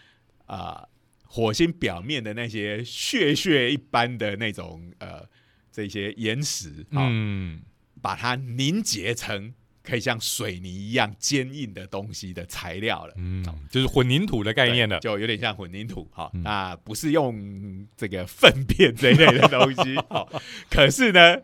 [0.47, 0.87] 呃
[1.25, 5.25] 火星表面的那些血血一般的那种呃
[5.71, 7.61] 这些岩石，啊、嗯，
[8.01, 13.13] 把它凝结成可以像水泥一样坚硬的东西的材料了。
[13.17, 14.99] 嗯，就是混凝土的概念了。
[15.01, 16.31] 就有点像混凝土哈。
[16.33, 21.41] 嗯那不是用这个粪便这一类的东西， 好，可是呢，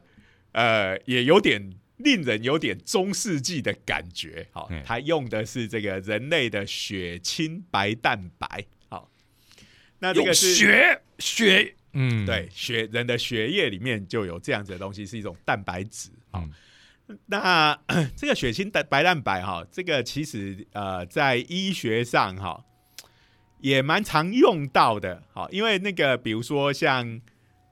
[0.53, 4.47] 呃，也有点令人有点中世纪的感觉。
[4.51, 8.65] 好嗯，它用的是这个人类的血清白蛋白。
[8.87, 9.11] 好，
[9.99, 16.09] 那这用个是血血，嗯，对血人的血液里面就有这样子的东西，是一种蛋白质。
[16.31, 16.53] 好，嗯
[17.27, 17.79] 那
[18.15, 22.63] 这个血清的白蛋白哈，这个其实呃在医学上哈
[23.59, 25.23] 也蛮常用到的。
[25.33, 27.19] 好，因为那个比如说像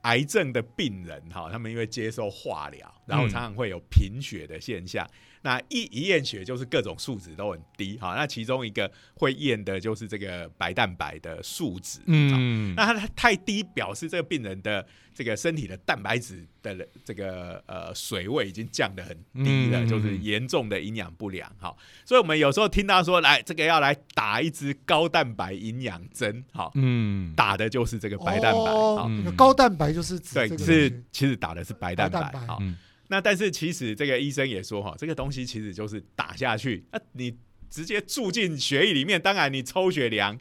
[0.02, 5.06] 癌症的病人哈，他们因为接受化疗，然后嗯常常会有贫血的现象。
[5.42, 32.60] 那一一验血就是各种数值都很低，好，那其中一个会验的就是这个白蛋白的数值，嗯，那它太低，表示这个病人的这个身体的蛋白质的这个呃水位已经降得很低了，就是严重的营养不良，好，所以我们有时候听到说来这个要来打一支高蛋白营养针，好，嗯，打的就是这个白蛋白，好，高蛋白就是指对，是其实打的是白蛋白，好。
[33.08, 37.34] 那但是其实这个医生也说哈，这个东西其实就是打下去，那你
[37.70, 40.38] 直接注进血液里面，当然你抽血量，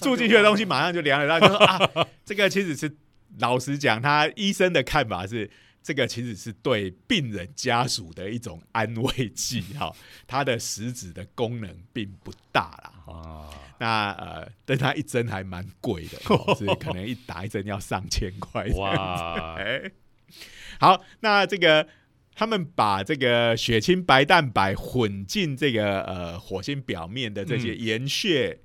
[0.00, 1.40] 注进去的东西马上就凉了。
[1.40, 1.78] 他就说啊，
[2.26, 2.96] 这个其实是
[3.38, 5.48] 老实讲，他医生的看法是，
[5.82, 9.94] 这个其实是对病人家属的一种安慰剂哈，
[10.26, 12.92] 它的食指的功能并不大啦。
[13.14, 13.50] 啊。
[13.78, 16.18] 那呃，但他一针还蛮贵的，
[16.56, 18.64] 所以可能一打一针要上千块。
[18.74, 19.56] 哇，
[20.80, 21.86] 好，那这个。
[22.38, 28.60] 他们把这个血清白蛋白混进这个呃火星表面的这些盐屑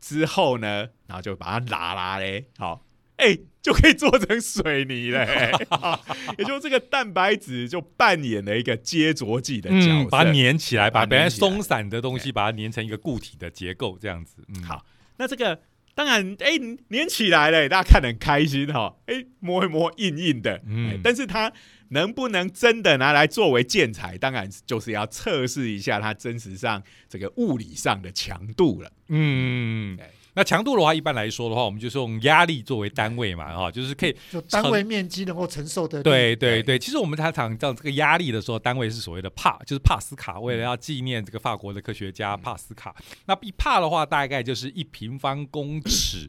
[0.00, 5.52] 之后呢，然后就把它拉拉嘞，好，哎，就可以做成水泥嘞。
[6.38, 14.36] 也就这个蛋白质就扮演了一个接着剂的角色，把它粘起来，把本来松散的东西把它粘成一个固体的结构，这样子。
[14.66, 14.86] 好，
[15.18, 15.60] 那这个
[15.94, 16.52] 当然，哎，
[16.88, 18.96] 粘起来了，大家看得很开心哈。
[19.04, 21.52] 哎，摸一摸，硬硬的，嗯，但是它。
[21.92, 24.18] 能不能真的拿来作为建材？
[24.18, 28.90] 当然就是要测试一下它真实上这个物理上的强度了。
[29.08, 29.98] 嗯，
[30.34, 36.02] 那强度的话，一般来说的话，我们就是用压力作为单位嘛，哈，就是可以就单位面积能够承受的。
[36.02, 40.40] 对对对，其实我们常常讲这个压力的时候，单位是所谓的帕，就是帕斯卡。
[40.40, 46.26] 为了要纪念这个法国的科学家帕斯卡，那一帕的话，大概就是一平方公尺，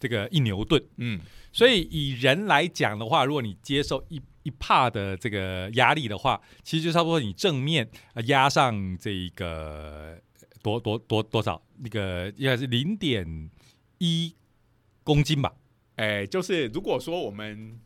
[0.00, 0.82] 这个一牛顿。
[0.96, 1.20] 嗯，
[1.52, 7.90] 所以以人来讲的话，如果你接受一一帕的这个压力的话，其实就差不多你正面
[8.26, 10.16] 压上这个
[10.62, 13.50] 多多多多少那个应该是零点
[13.98, 14.32] 一
[15.02, 15.52] 公斤吧？
[15.96, 17.80] 哎，就是如果说我们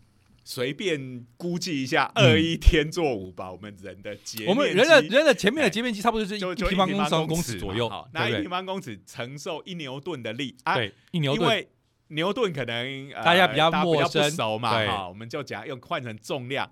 [0.45, 11.67] 随便估计一下，二一天作五吧，我们人的截我们人的人的前面的截面积差不多是一平方公尺左右，那一平方公尺承受一牛顿的力，对，一牛顿。
[12.11, 16.71] 牛顿可能大家比较陌生不熟嘛，哈，我们就讲用换成重量，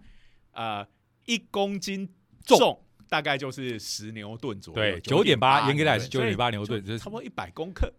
[0.52, 0.86] 呃，
[1.26, 2.08] 一公斤
[2.44, 7.92] 重大概就是十牛顿左右，对，九点八，严格来是九点八牛顿，就是差不多一百公克，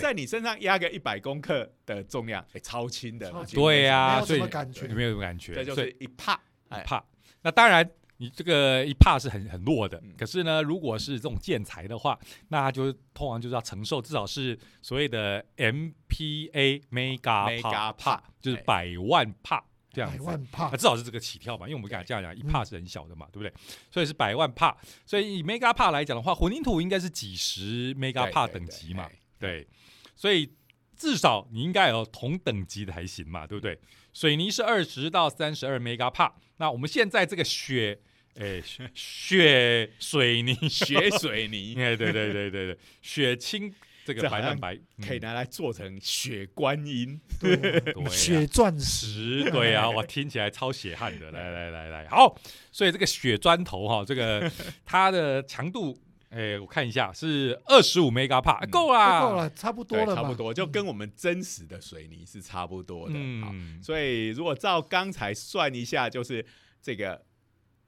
[0.00, 7.04] 在你身上压个一百公克的重量，哎，超轻的，对呀，所以没有什么感觉，没有什么感觉，这就是一帕一帕，
[7.42, 7.88] 那当然。
[8.18, 23.52] 你这个一帕是很很弱的，可是呢，如果是这种建材的话，那它就通常就是要承受至少是所谓的 MPa mega 帕，就是百万帕这样子，百万帕，至少是这个起跳嘛，因为我们刚才这样讲，一帕是很小的嘛，对不对？
[23.90, 24.74] 所以是百万帕，
[25.04, 29.68] 所以以 mega 帕来讲的话，混凝土应该是几十 mega 帕等级嘛，对，
[30.14, 30.50] 所以
[30.96, 33.78] 至少你应该有同等级的才行嘛，对不对？
[34.14, 38.00] 水泥是二十到三十二 mega 帕，那我们现在这个雪。
[38.38, 38.62] 哎，
[38.94, 43.72] 血 水泥，血水泥， 哎，对对对对对，血清
[44.04, 47.18] 这个白蛋白可以拿来做成血观音，
[48.10, 52.38] 血钻石，对啊，我听起来超血汗的，来来来来，好，
[52.70, 54.50] 所以这个血砖头哈，这个
[54.84, 66.44] 它的强度，哎，我看一下是二十五 mega 帕，够啦，够了，差不多了，差不多，就跟我们真实的水泥是差不多的，嗯，所以如果照刚才算一下，就是
[66.82, 67.24] 这个。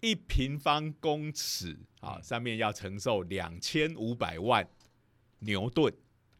[0.01, 4.67] 一平方公尺啊，上面要承受两千五百万
[5.41, 5.93] 牛顿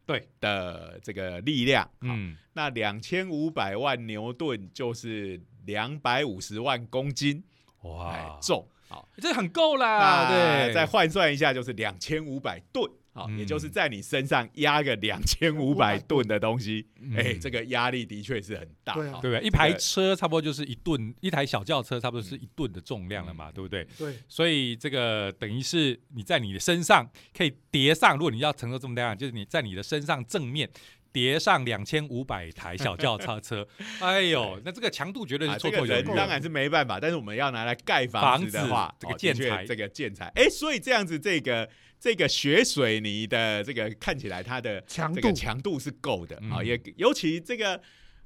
[0.05, 0.27] 对。
[0.39, 7.43] 的这个力量，嗯，那两千五百万牛顿就是两百五十万公斤，
[7.83, 12.89] 哇，重，好，这很够啦，对，再换算一下就是两千五百吨。
[13.37, 19.41] 也就是在你身上压个两千五百吨的东西，哎，这个压力的确是很大，对不对？
[19.41, 23.87] 一排车差不多就是一吨，一台小轿车差不多是一吨的重量了嘛，对不对？
[23.97, 24.15] 对。
[24.27, 30.69] 所以这个等于是你在你的身上可以叠上，如果你要承受这么大量，就是你在你的身上正面
[31.11, 33.67] 叠上两千五百台小轿车车，
[34.01, 36.15] 哎呦，那这个强度绝对是绰绰有余。
[36.15, 41.69] 当然是没办法，但是我们要拿来盖房子的话，这个建材，这个建材，哎，所以这样子这个。
[42.01, 47.81] 这个雪水泥的这个看起来它的强度强度是够的啊，也尤其这个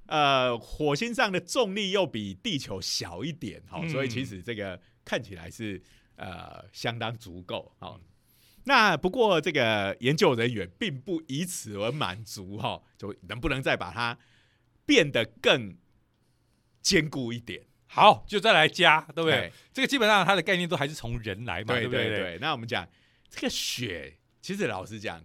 [0.06, 5.82] 呃火星上的重力又比地球小一点哈，所以其实这个看起来是
[6.18, 8.00] 呃相当足够哈。
[8.66, 14.18] 那不过这个研究人员并不以此而满足哈，就能不能再把它
[14.86, 15.76] 变得更
[16.82, 17.62] 坚固一点？
[17.88, 19.52] 好，就再来加，对不对哎？
[19.72, 22.10] 这个基本上它的概念都还是从人来嘛，对不对？
[22.10, 22.88] 对，那我们讲
[23.30, 25.24] 这个血，其实老实讲，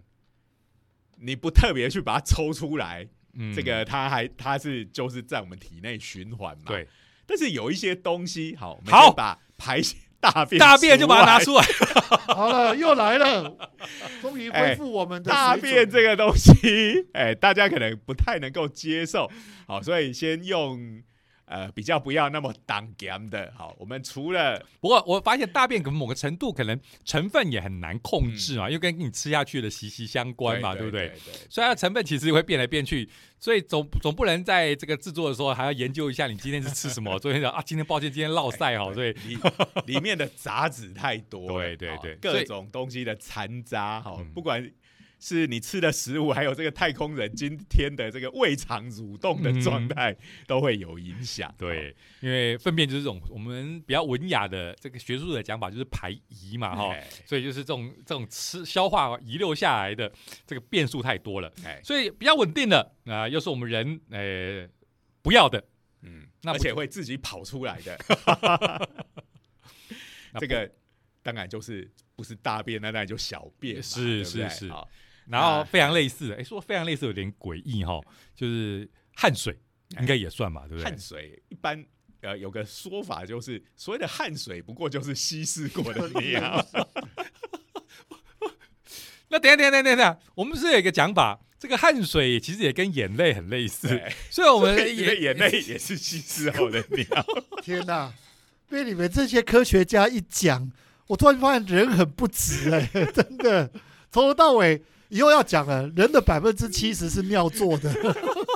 [1.17, 6.65] 你不特别去把它抽出来，嗯这个它还它是就是在我们体内循环嘛。。
[6.65, 6.87] 对
[7.25, 11.39] 但是有一些东西，好，我们把排泄大便大便就把它拿。
[11.39, 11.63] 出来，
[12.27, 13.55] 好了，又来了，
[14.21, 19.29] 终于恢复我们的大便这个东西，哎，大家可能不太能够接受，
[19.67, 21.01] 好，所以先用
[21.49, 31.11] 呃比较不要那么当 gam 的，好，我们除了不过我发现大便可能某个程度可能成分也很难控制嘛，因为跟你吃下去的息息相关嘛，对不对？
[31.49, 37.17] 所以成分其实会变来变去，所以总总不能在这个制作的时候还要研究一下你今天是吃什么。
[37.19, 39.37] 昨天讲啊，今天抱歉，今天落晒哈，所以里
[39.87, 44.63] 里面的杂质太多对对对各以种东西的残渣，哈嗯，不管
[45.19, 50.15] 是你吃的食物，还有这个太空人今天的这个胃肠蠕动的状态，
[50.47, 51.49] 都会有影响。
[51.49, 56.93] 嗯对，因为粪便就是这种我们比较文雅的这个学术的讲法，就是排遗嘛哈。
[56.93, 60.11] 哎所以就是这种这种吃消化遗留下来的
[60.47, 64.67] 这个变数太多了，哎，所以比较稳定的啊、又是我们人呃
[65.21, 65.63] 不要的，
[66.01, 67.97] 嗯，那而且会自己跑出来的，
[70.39, 70.71] 这个
[71.21, 74.87] 当然就是不是大便，那当然就小便嘛，是是是好
[75.29, 78.01] 然后非常类似的，哎，说非常类似有点诡异哈，
[78.35, 79.57] 就是汗水
[79.99, 80.99] 应该也算吧，对不对汗？
[80.99, 81.85] 水一般。
[82.21, 86.67] 呃，有个说法就是，所谓的汗水不过就是稀释过的尿。
[89.29, 93.87] 那等一下等下等下等下，我们是有一个讲法，这个汗水其实也跟眼泪很类似，
[94.29, 97.25] 所以我们的眼泪也是稀释后的尿。
[97.63, 98.11] 天哪！
[98.67, 100.69] 被你们这些科学家一讲，
[101.07, 103.71] 我突然发现人很不值哎、真的，
[104.11, 107.93] 从头到尾，以后要讲了，人的百分之七十是尿做的，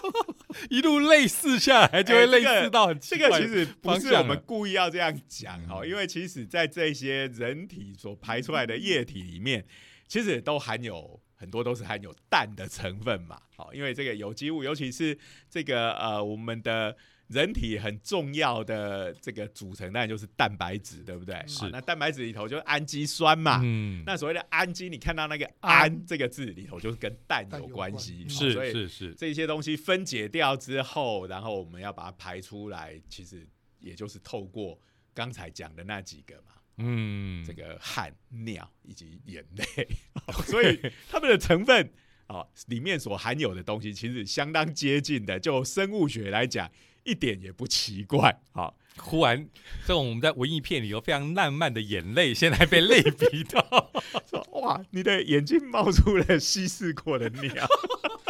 [0.70, 5.89] 一路类似下来，就会类似到很奇怪这个其实不是我们故意要这样讲哦，嗯。
[5.89, 9.66] 因为其实，在这些人体所排出来的液体里面，
[10.08, 13.39] 其实都含有很多都是含有氮的成分嘛。
[13.56, 15.18] 好，因为这个有机物，尤其是
[15.49, 16.95] 这个呃我们的
[17.28, 21.43] 人体很重要的这个组成，当然就是蛋白质，对不对？
[21.47, 23.61] 是好那蛋白质里头就是氨基酸嘛。
[23.63, 28.28] 嗯，那所谓的氨基，你看到那个“氨氨”这个字里头，就是跟蛋有关关系。
[28.30, 33.47] 是是是，这些东西分解掉之后，然后我们要把它排出来，其实
[33.80, 34.80] 也就是透过
[35.13, 39.88] 刚才讲的那几个嘛，嗯，这个汗、尿以及眼泪，
[40.45, 41.91] 所以它们的成分
[42.28, 46.69] 哦，里面所含有的东西其实相当接近的，就生物学来讲，
[47.04, 48.41] 一点也不奇怪。
[48.54, 49.47] 好、忽然
[49.86, 53.91] 这种我们在文艺片里有非常浪漫的眼泪，现在被类比到，
[54.30, 57.68] 说哇，你的眼睛冒出了稀释过的尿，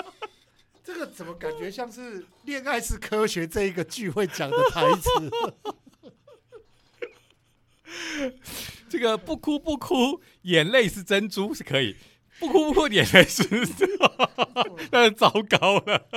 [0.83, 5.09] 这个怎么感觉像是《恋爱是科学》这一个聚会讲的台词？
[8.89, 11.95] 这个不哭不哭，眼泪是珍珠是可以，
[12.39, 13.43] 不哭不哭，眼泪是，
[14.91, 16.07] 那糟糕了。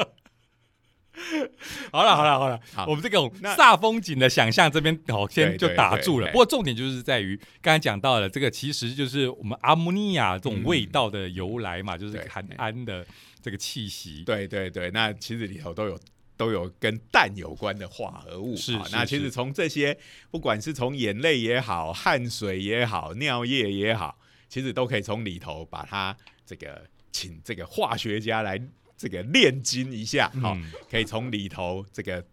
[1.91, 6.27] 好了好了好了，好我们这种煞风景的想象这边好先就打住了。
[6.29, 13.05] 不过重点就是在于刚才讲到了这个，其实就是我们阿摩尼亚这种味道的由来嘛，就是含氨的
[13.43, 14.23] 这个气息。
[14.25, 15.99] 对对对，那其实里头都有
[16.37, 18.55] 都有跟氮有关的化合物。
[18.57, 19.97] 是那其实从这些，
[20.31, 24.19] 不管是从眼泪也好、汗水也好、尿液也好，
[24.49, 28.61] 其实都可以从里头把它这个请这个化学家来
[28.97, 32.25] 这个炼金一下，好、嗯可以从里头这个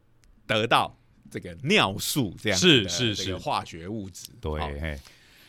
[0.47, 0.97] 得到
[1.29, 3.35] 这个尿素这样的是是是。
[3.37, 4.29] 化学物质。
[4.39, 4.99] 对，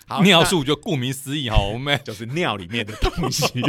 [0.07, 1.99] 好尿素就顾名思义哈，我们。
[2.05, 3.45] 就是尿里面的东西。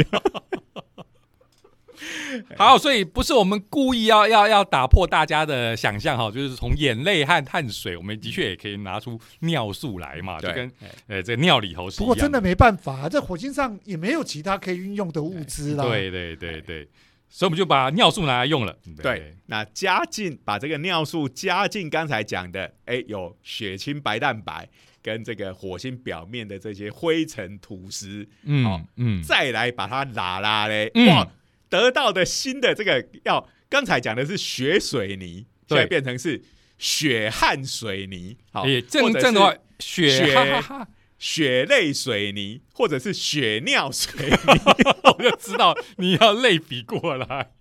[2.58, 10.70] 好，所以不是我们故意要要要打破大家的想象哈，就是从眼泪和汗水，我们的确也可以拿出尿素来嘛，就跟
[11.06, 15.84] 呃这个尿里头是一样不过真的没办法，在火星上也没有其他可以运用的物资啦。
[15.84, 16.86] 对对对对，
[17.28, 18.76] 所以我们就把尿素拿来用了。
[19.02, 24.68] 对，那加进把这个尿素加进刚才讲的，哎，有血清白蛋白
[25.02, 28.26] 跟这个火星表面的这些灰尘土石，
[28.64, 29.20] 好嗯。
[29.20, 31.06] 嗯，再来把它拉拉嘞，嗯。
[31.08, 31.28] 哇，
[31.68, 36.42] 得到的新的这个要刚才讲的是血水泥，现对在变成是
[36.78, 40.34] 血汗水泥，好，也正正的话，血
[41.18, 44.36] 血泪水泥，或者是血尿水泥，
[45.16, 47.52] 我就知道你要类比过来。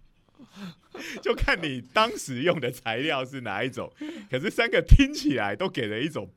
[1.22, 3.92] 就看你当时用的材料是哪一种。
[4.32, 6.34] 可是三个听起来都给人一种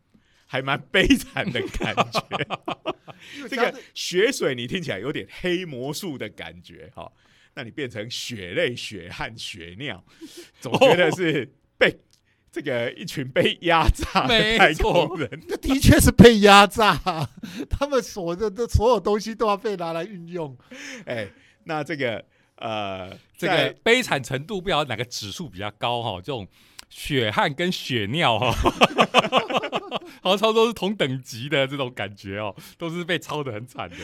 [0.46, 3.48] 还蛮悲惨的感觉。
[3.48, 7.12] 这个血水你听起来有点黑魔术的感觉哈、
[7.54, 10.04] 那你变成血泪、血汗、血尿，
[10.60, 11.98] 总觉得是被
[12.58, 15.30] 这个一群被压榨的没太错空人。
[15.48, 16.98] 这的确是被压榨，
[17.70, 20.58] 他们所的的所有东西都要被拿来运用。
[21.06, 21.28] 哎，
[21.64, 22.24] 那这个
[22.56, 26.48] 呃，这个悲惨程度不知道哪个指数比较高哈、这种
[26.88, 28.50] 血汗跟血尿哈、
[30.20, 33.96] 好像差不多是同等级的这种感觉哦，都是被操的很惨的。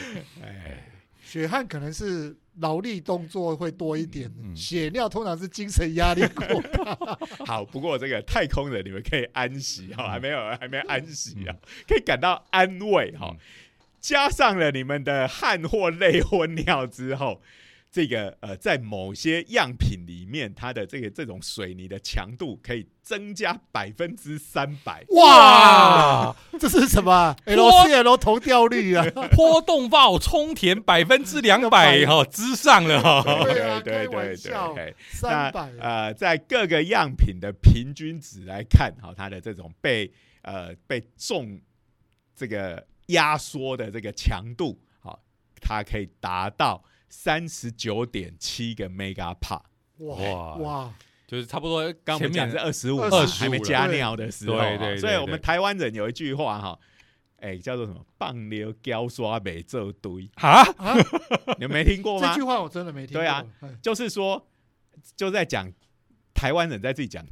[0.44, 0.93] 哎，
[1.34, 6.96] 血汗可能是劳力动作会多一点，血尿通常是精神压力过大。
[7.44, 11.56] 好，不过这个太空人你们可以安息哈、还没有还没安息啊，
[11.88, 13.36] 可以感到安慰哈、
[13.98, 17.42] 加上了你们的汗或泪或尿之后，
[17.94, 25.04] 这个呃，在某些样品里面，它的这个这种水泥的强度可以增加百分之三百。
[25.10, 29.04] 哇，这是什么？LCL 同调率啊！
[29.30, 34.76] 波动爆充填百分之两百哈之上了哈、对啊开对对对对玩笑。
[35.12, 41.60] 三百，呃，在各个样品的平均值来看，哈、它的这种被呃被重
[42.34, 45.22] 这个压缩的这个强度，好、
[45.60, 46.82] 它可以达到
[47.16, 49.60] 三十九点七个 mega pa。
[49.98, 50.54] 哇哇。
[50.56, 50.94] 哇，
[51.28, 56.78] 就是差不多刚刚我们讲前面是二十五，二十还没加尿的时候，对对所以我对们台湾人有一句话哈，
[57.36, 60.28] 哎、叫做什么“棒流胶刷美这堆。
[60.34, 60.96] 啊，啊，
[61.58, 62.28] ”，你们没听过吗？
[62.28, 62.42] 这句？
[62.42, 63.22] 话我真的没听过。
[63.22, 64.46] 对啊哎，就是说，
[65.16, 65.72] 就在讲
[66.34, 67.24] 台湾人在自己讲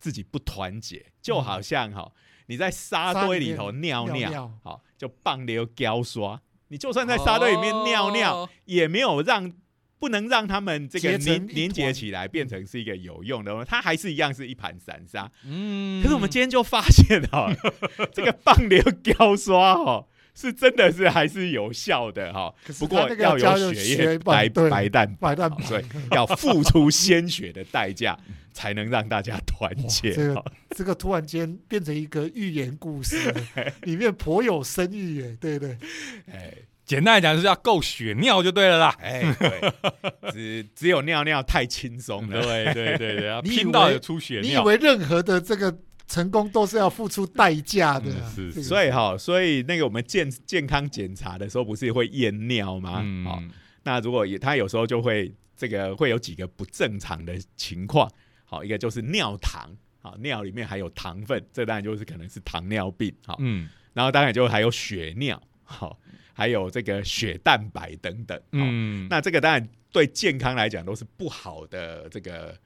[0.00, 2.10] 自己不团结，就好像哈，
[2.46, 8.48] 你在沙堆里头尿尿，好就棒流胶刷，你就算在沙堆里面尿尿，哦。
[8.64, 9.52] 也没有让。
[10.00, 15.28] 不能让他们这个凝凝结起来，变成是一个有用的，它还是一样是一盘散沙。
[15.44, 16.00] 嗯。
[16.00, 17.52] 可是我们今天就发现哈、
[18.14, 20.06] 这个棒流胶刷哈、
[20.36, 28.16] 是真的是还是有效的哈、不过要有血血液白白蛋白蛋白 所以要付出鲜血的代价，
[28.58, 30.12] 才能让大家团结。
[30.12, 33.40] 这个这个突然间变成一个寓言故事了，
[33.86, 35.78] 里面颇有深意耶，对对，
[36.26, 36.52] 哎
[36.84, 38.96] 简单来讲就是要够血尿就对了啦。
[39.00, 42.42] 哎， 对，只只有尿尿太轻松了。
[42.42, 44.56] 对对对对， 拼到有出血你以。
[44.56, 45.78] 为任何的这个
[46.08, 48.32] 成功都是要付出代价的啊？
[48.38, 52.94] 嗯是所以哈，所以那个我们健健康检查的时候，不是会验尿吗？
[53.24, 53.50] 好、嗯，
[53.84, 58.10] 那如果也他有时候就会这个会有几个不正常的情况，
[58.50, 59.70] 好，一个就是尿糖，
[60.00, 63.68] 好，尿里面还有糖分，这当然就是可能是糖尿病，好，嗯。
[63.92, 65.98] 然后当然就还有血尿，好，
[66.32, 72.56] 还有这个血蛋白等等，嗯，嗯，那这个当然对健康来讲都是不好的这个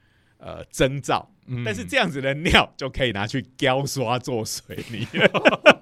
[0.43, 1.63] 呃征兆，嗯。
[1.63, 5.07] 但是这样子的尿就可以拿去雕刷做水泥，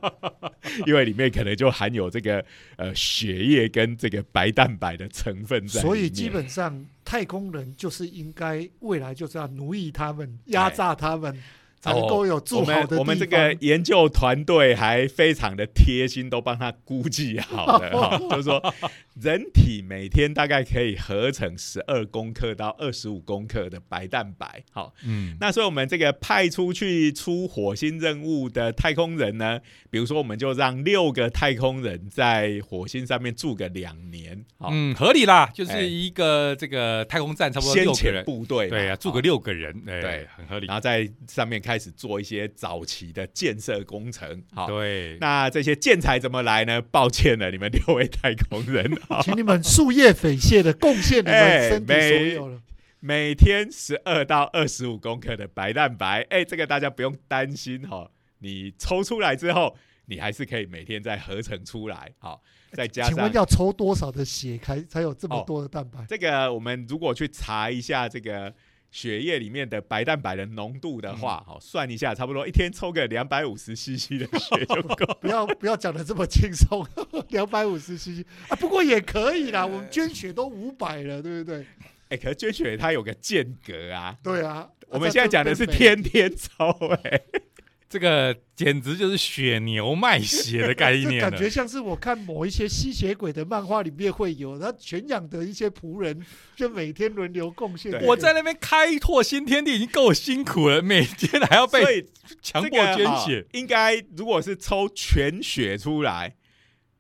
[0.86, 2.44] 因为里面可能就含有这个
[2.78, 11.36] 呃血液跟这个白蛋白的成分在，所以基本上太空人就是应该未来就是要奴役他们、压榨他们，
[11.82, 12.90] 才能够有住我好的地方。
[12.90, 18.74] 们我们这个研究团队还非常的贴心，都帮他估计好了 哈，就是说
[19.20, 25.36] 人体每天大概可以合成十二公克到二十五公克的白蛋白，好，嗯。
[25.40, 29.60] 那所以我们这个派出去出火星任务的太空人呢，
[29.90, 35.82] 比如说我们就让六个太空人在火星上面住个两年，好，嗯合理啦，就哎。
[35.82, 40.68] 是一个这个太空站差不多六个人，部队，对啊，住个六个人，哎对，很合理。
[40.68, 40.76] 然。
[40.76, 46.82] 后在上面开始做一些早期的建设工程，好，对，那这些建材怎么来呢？
[46.82, 52.62] 抱歉了，你们六位太空人， 好请你们树叶匪懈的贡献你们哎身体所有了。
[53.00, 62.42] 每天十二到二十五公克的白蛋白，哎，这个大家不用担心哈、你抽出来之后，你还是可以每天再合成出来，好，
[62.74, 66.06] 再加上请问要抽多少的血才才有这么哦多的蛋白？
[66.10, 68.54] 这个，我们如果去查一下这个
[68.92, 75.06] 血液里面的白蛋白的浓度的话，好、算一下，差不多一天抽个两百五十 CC 的血就够。
[75.22, 76.86] 不要不要讲的这么轻松，
[77.30, 81.66] 两百五十 cc 啊，不过也可以啦，我们捐血都五百了，对不对？
[82.10, 85.92] 哎、可是捐血它有个间隔啊，对啊，我们现在讲的是天。
[86.02, 86.68] 天天抽、
[87.04, 87.22] 哎，
[87.92, 91.30] 这个简直就是血牛卖血的概念 了。
[91.30, 96.26] 感觉像是我看某一些吸血鬼的漫画里面会有，他全养的一些仆人，
[96.56, 97.92] 就每天轮流贡献。
[98.06, 102.06] 我在那边开拓新天地已经够辛苦了，每天还要被
[102.42, 103.46] 强迫捐血。
[103.52, 106.36] 应该如果是抽全血出来，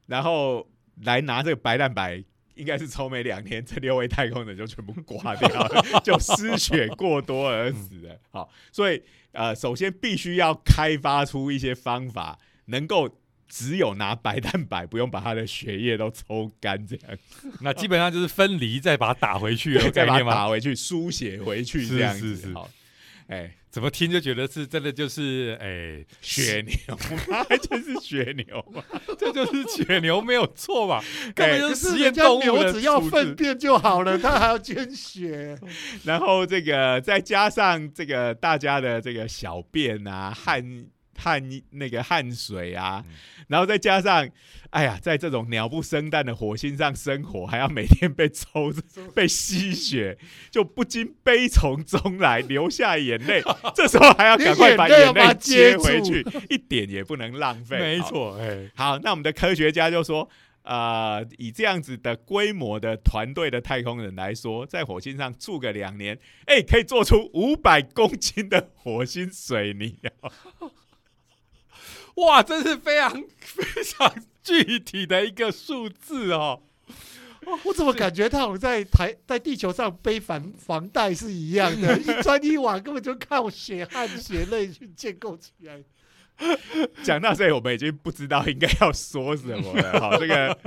[0.08, 0.68] 然后
[1.06, 2.22] 来拿这个白蛋白。
[2.62, 8.16] 应该是抽没两天，这六位太空人就全部挂掉了， 就失血过多而死了。
[8.30, 9.02] 好，所以
[9.32, 17.18] 呃，首先必须要开发出一些方法，能够只有拿白蛋白，不用把他的血液都抽干，这样
[17.62, 20.30] 那基本上就是分离，再把它打回去，再把它？
[20.30, 22.36] 打回去，输血回去是这样子。
[22.36, 22.70] 是是好，
[23.26, 26.96] 哎，怎么听就觉得是真的，就是哎，血牛
[27.28, 27.44] 吗？
[27.58, 28.84] 就是血牛嘛，
[29.18, 31.02] 这就是血牛没有错吧？
[31.34, 35.58] 根本就是实验是人家动物只要粪便就好了，他还要捐血。
[36.04, 40.86] 然后这个再加上这个大家的这个小便啊、汗
[41.22, 43.14] 汗那个汗水啊，嗯
[43.48, 44.28] 然后再加上，
[44.70, 48.72] 哎呀，在这种鸟不生蛋的火星上生活，还要每天被抽
[49.14, 50.18] 被吸血，
[50.50, 53.44] 就不禁悲从中来，流下眼泪。
[53.76, 57.78] 这时候还要赶快把眼泪接接回去，一点也不能浪费。
[57.78, 60.30] 好没错，哎，好，那我们的科学家就说，
[60.64, 70.32] 呃，以这样子的规模的团队的太空人来说，在火星上住个两年，哎、可以做出五百公斤的火星水泥啊！
[72.22, 74.14] 哇，真是非常非常
[74.44, 76.62] 具体的一个数字哦。
[77.64, 85.82] 我怎么感觉他好像在台在地球上背房房贷是一样的， 一砖一瓦根本就靠血汗血泪去建构起来。
[87.04, 90.00] 讲到这里，我们已经不知道应该要说什么了。
[90.00, 90.58] 好，这个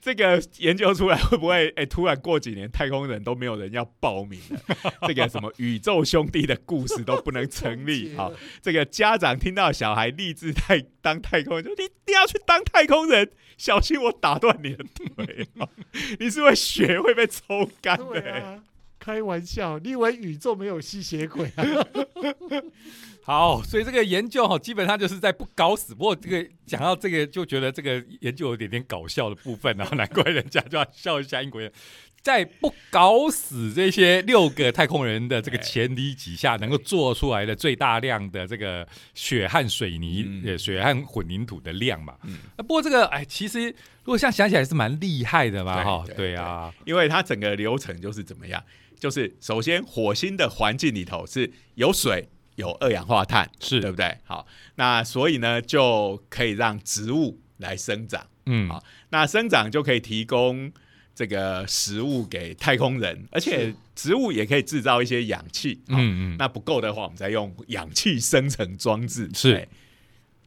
[0.00, 4.92] 这个研究出来会不会，哎、突然过几年太空人都没有人要报名了？
[5.08, 8.14] 这个什么宇宙兄弟的故事都不能成立。
[8.16, 15.68] 好，这个家长听到小孩立志太当太空人，就你一定要去当太空人，小心我打断你的腿、哦，
[16.18, 18.62] 你是会血会被抽干的、
[18.98, 21.64] 开玩笑，你以为宇宙没有吸血鬼啊？
[23.28, 25.94] 好，所以这个研究哈，基本上就是在不搞死。
[25.94, 31.70] 不过这个讲到这个，就觉得这个研究有点点搞笑的部分，然后难怪人家就要笑一下英国人。
[32.22, 42.16] 在不搞死这些六个太空人的这个前提底下，能够做出来的最大量的这个血汗水泥、嗯呃血汗混凝土的量嘛。
[42.24, 48.64] 嗯啊不过这个哎，其实如果像想起来是蛮厉害的嘛，对哈，对对啊，因为它整个流程就是怎么样？
[48.98, 52.26] 就是首先火星的环境里头是有水、
[52.58, 53.80] 有二氧化碳，是。
[53.80, 54.18] 对不对？
[54.24, 58.68] 好，那所以呢就可以让植物来生长，嗯。
[58.68, 60.70] 好那生长就可以提供
[61.14, 65.80] 这个食物给太空人，而且植物也可以制造一些氧气。
[65.88, 69.30] 嗯嗯，那不够的话，我们再用氧气生成装置。
[69.34, 69.54] 是。
[69.54, 69.68] 哎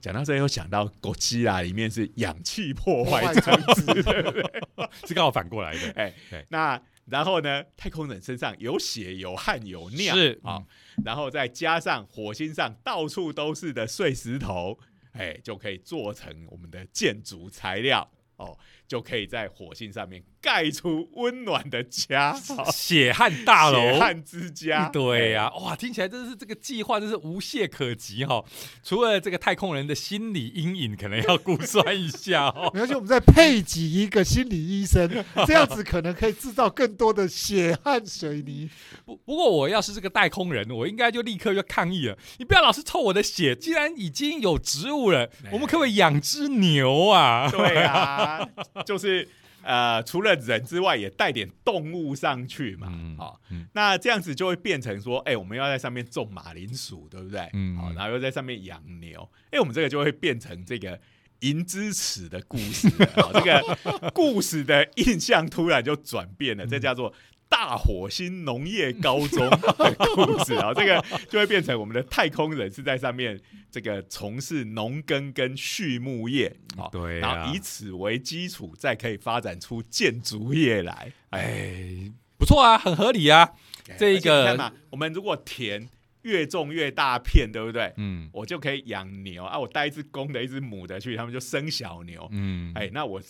[0.01, 4.03] 讲到这，又想到《狗基拉》里面是氧气破坏坏装装置，
[5.05, 10.59] 是刚好反过来的，哎对，那然后呢，太空人身上有血有汗有尿，是啊、
[11.03, 14.77] 然后再加上火星上到处都是的碎石头，
[15.13, 18.09] 哎，就可以做成我们的建筑材料。
[18.37, 18.57] 哦，
[18.91, 22.33] 就可以在火星上面盖出温暖的家，
[22.73, 28.43] 血汗大楼，血汗之家，对呀、哇，听起来真是这个计划真是无懈可击哈、
[28.83, 32.69] 除了这个太空人的心理阴影，可能要估算一下哦。
[32.75, 35.09] 没关系，我们再配给一个心理医生，
[35.47, 38.69] 这样子可能可以制造更多的血汗水泥。
[39.05, 42.17] 不不过我要是这个太空人，我应该就立刻就抗议了。
[42.39, 47.49] 你不要老是抽我的血，既然已经有植物了，我们可不可以养只牛啊？
[47.49, 48.45] 对啊，
[48.87, 49.27] 就是
[49.63, 52.87] 呃，除了人之外，也带点动物上去嘛。
[52.91, 57.49] 嗯好、嗯那这样子就会变成说，哎、我们要在上面种马铃薯，对不对？
[57.53, 60.99] 嗯好、然后又在上面养牛，哎、我们这个就会变成这个。
[61.41, 62.87] 银之齿的故事
[63.33, 67.11] 这个故事的印象突然就转变了，这叫做
[67.51, 73.37] 大火星农业高中的故事，然后这个就会变成我们的太空人是在上面
[73.69, 81.11] 这个从事农耕跟畜牧业，啊、对啊然后以此为基础，再可以发展出建筑业来。
[81.31, 83.51] 哎，哎，不错啊，很合理啊。
[83.97, 85.89] 这一个看嘛，我们如果田
[86.21, 87.93] 越种越大片，对不对？
[87.97, 92.25] 嗯我就可以养牛啊，我带一只公的，一只母的去，他们就生小牛。
[92.31, 93.21] 嗯，哎，那我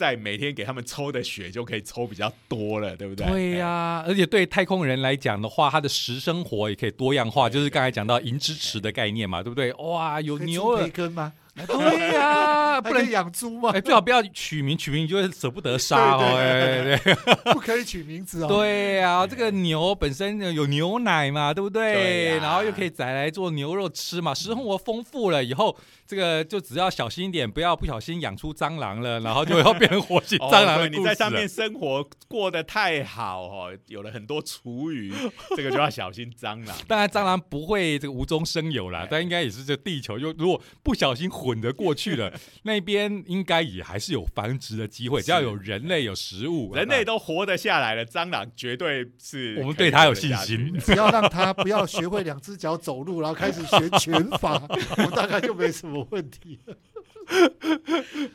[0.00, 3.26] 在每天给他们抽的血就可以抽比较多了，对不对？
[3.26, 9.70] 对呀、而且对太空人来讲的话，他的食生活也可以多样化，就是刚才讲到银之匙的概念嘛，对不对？
[9.74, 11.30] 哇，有牛培，根吗？
[11.66, 13.80] 对呀、 不能养猪吗哎，？
[13.82, 16.24] 最好不要取名，取名你就会舍不得杀哦。
[16.38, 17.14] 对，对对
[17.52, 18.48] 不可以取名字哦。
[18.48, 22.38] 对呀，这个牛本身有牛奶嘛，对不对？
[22.38, 25.76] 然后又可以宰来做牛肉吃嘛，食生活丰富了以后，
[26.10, 35.12] 这个就只要小心一点，不要不小心养出蟑螂了，然后就要变成火星哦蟑螂的对你在上面生活过得太好哦，有了很多厨余，
[35.56, 36.76] 这个就要小心蟑螂。
[36.88, 42.32] 当然，蟑螂不会这个无中生有啦，但应该也是这地球，就如果不小心混得过去了，
[42.64, 45.22] 那边应该也还是有繁殖的机会。
[45.22, 50.76] 只要有人类有食物，人类都活得下来了，蟑螂绝对是我们对它有信心。
[50.80, 54.60] 只 要让他不要学会两只脚走路，然后开始学拳法，
[54.96, 56.76] 我大概就没什么问题了。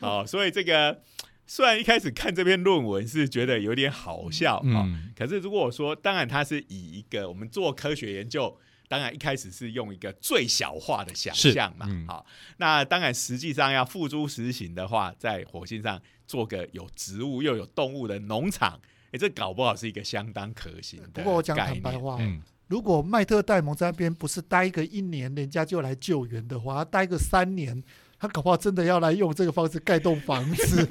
[0.00, 1.02] 哦，所以这个
[1.46, 8.56] 虽然一开始看这篇论文是觉得有点好笑啊、可是如果我说，当然它是以一个我们做科学研究
[8.88, 12.24] 当然一开始是用一个最小化的想象嘛，嗯好，
[12.58, 21.82] 那当然实际上要付诸实行的话，在火星上做个有植物又有动物的农场，哎，这搞不好是一个相当可行的不过我讲概念。
[21.82, 27.80] 坦白话，嗯，如果麦特戴蒙在那边不是待个一年，人家就来救援的话，他待个三年，
[28.18, 30.86] 他恐怕真的要来用这个方式盖栋房子、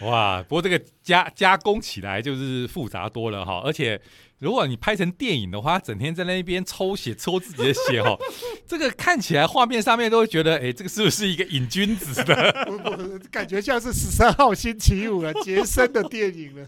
[0.00, 4.00] 哇，不过这个加加工起来就是复杂多了哈，而且
[4.38, 8.16] 如果你拍成电影的话，整天在那边抽血抽自己的血哈，
[8.66, 12.64] 这个看起来画面上面都会觉得，哎，这个是不是一个瘾君子的？
[12.64, 16.66] 不不，感觉像是十三号星期五了，杰森的电影了。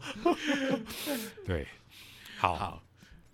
[1.47, 1.67] 对，
[2.37, 2.83] 好，好，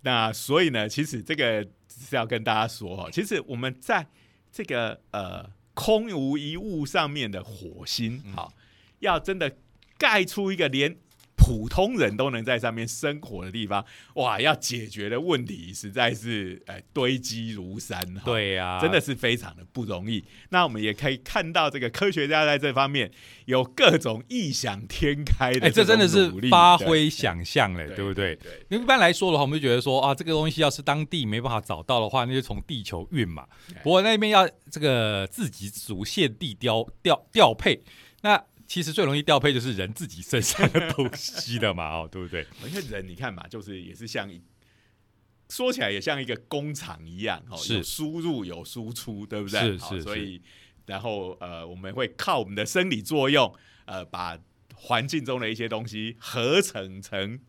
[0.02, 4.06] 那所以呢，其实这个是要跟大家说哈，其实我们在
[4.52, 5.44] 这个呃
[5.74, 8.52] 空无一物上面的火星，嗯好、
[9.00, 9.52] 要真的
[9.98, 10.96] 盖出一个连
[11.40, 13.82] 普通人都能在上面生活的地方，
[14.14, 18.22] 哇，要解决的问题实在是哎堆积如山哈。
[18.24, 20.22] 对呀、真的是非常的不容易。
[20.50, 23.10] 那我们也可以看到，这个科学家在这方面
[23.46, 28.34] 有各种异想天开的哎，这真的是发挥想象嘞，对对不对？
[28.36, 33.46] 对，因为一般来说的话，我们就觉得说啊，这个东西要是当地没办法找到的话，那就从地球运嘛。
[33.74, 37.80] 哎不过那边要这个自己主线地调调调配，
[38.22, 42.46] 那其实最容易调配就是人自己身上的东西的嘛， 哦，对不对？
[42.68, 44.40] 因为人你看嘛，就是也是像一
[45.48, 49.58] 说起来也像一个工厂一样，哦，有输入有输出，对不对？
[49.60, 50.40] 是是是所以
[50.84, 53.52] 然后呃，我们会靠我们的生理作用，
[53.86, 54.38] 呃，把
[54.74, 57.40] 环境中的一些东西合成成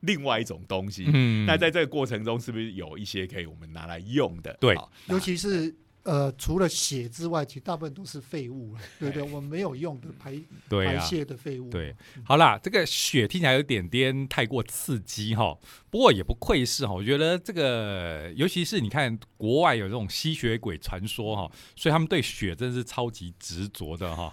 [0.00, 1.04] 另外一种东西。
[1.12, 4.56] 嗯那在这个过程中，是不是有一些可以我们拿来用的？
[4.60, 4.76] 对
[5.08, 9.22] 尤其是呃，除了血之外，其实大部分都是废物了，对不对？
[9.22, 10.32] 我们没有用的排
[10.68, 10.98] 排。
[10.98, 11.68] 泄的废物。
[11.70, 11.94] 对，
[12.24, 15.56] 好啦，这个血听起来有点点太过刺激哈，
[15.90, 24.30] 不过也不愧是哈，我觉得这个，尤其是你看国外有这种吸血鬼传说哈，所以他们对血真是超级执着的哈。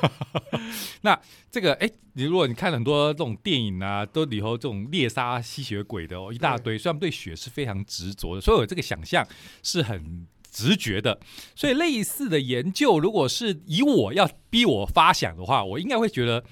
[1.02, 1.18] 那
[1.50, 9.26] 这个，哎，你如果你看很多这种电影啊，都里头这种猎杀吸血鬼的哦一大堆，所以他们对血是非常执着的，所以我这个想象
[9.62, 10.26] 是很。
[10.56, 11.20] 直觉的，
[11.54, 16.42] 所以类似的研究，如果是以我要逼我发想的话，我应该会觉得，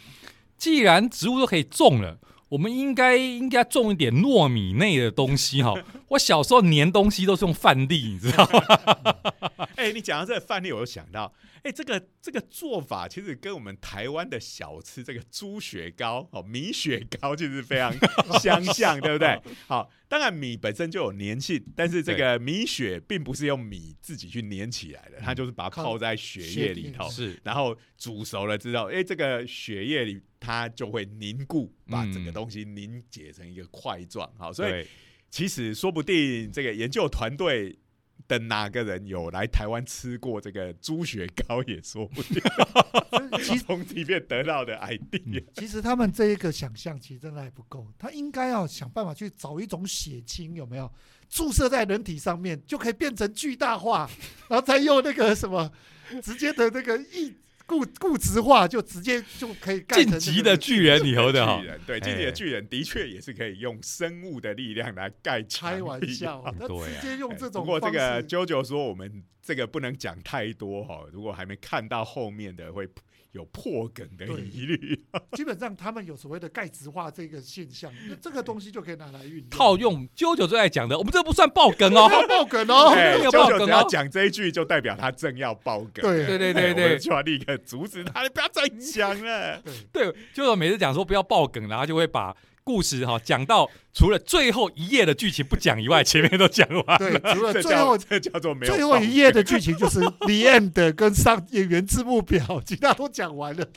[0.58, 2.18] 既然植物都可以种了，
[2.50, 5.72] 我们应该应该种一点糯米内的东西哈。
[6.08, 9.64] 我小时候粘东西都是用饭粒，你知道吗？
[9.76, 11.32] 哎、你讲到这个饭粒，我就想到，
[11.62, 17.92] 哎、这个这个做法其实跟我们台湾的小吃这个猪血糕、哦米雪糕，其实非常
[18.38, 19.40] 相像，对不对？
[19.66, 27.36] 好，当然米本身就有粘性，但是这个米雪并不是用米自己去粘起来的，它就是把它泡在血液里头，是。
[27.42, 34.32] 然后煮熟了之后，哎、这个血液里它就会凝固，把整个东西凝结成一个块状。
[34.38, 34.86] 好，所以，
[35.30, 37.76] 其实说不定这个研究团队
[38.26, 42.42] 的哪个人有来台湾吃过这个猪血糕，也说不定。
[43.42, 50.90] 其实从里面得到的 idea，其实他们这一个想象其实真的还不够，他应该要想办法去找一种血清，有没有
[51.28, 54.08] 注射在人体上面，就可以变成巨大化，
[54.48, 55.70] 然后再用那个什么
[56.22, 57.34] 直接的那个异
[57.66, 61.58] 固固执化，就直接就可以盖成晋级的巨人里头的哈。
[61.60, 72.88] 巨，人对，晋级的巨人的确也是可以用生物的力量来盖开玩笑， 他直接用这哎种不过这个 JoJo 说我们这个不能讲太多哈，如果还没看到后面的会
[73.34, 75.04] 有破梗的疑虑。
[75.32, 82.08] 基本上他们有所谓的钙质化这个现象， 这个东西就可以拿来运用套用啾啾最爱讲的，我们这不算爆梗哦。
[82.28, 82.94] 爆梗哦。
[82.96, 86.02] 哎没有爆，JoJo 梗哦只要讲这一句，就代表他正要爆梗。
[86.02, 89.60] 对对对对哎我就要立刻阻止他，你不要再讲了。
[89.92, 92.34] 对，对，就是每次讲说不要爆梗，然后就会把
[92.64, 96.98] 故事哈讲到除了最后一页的剧情不讲以外，前面都讲完了。
[96.98, 103.68] 对，除了最后叫这叫做没有最后一页的剧情就是 the end 跟上演员字幕表，其他都讲完了。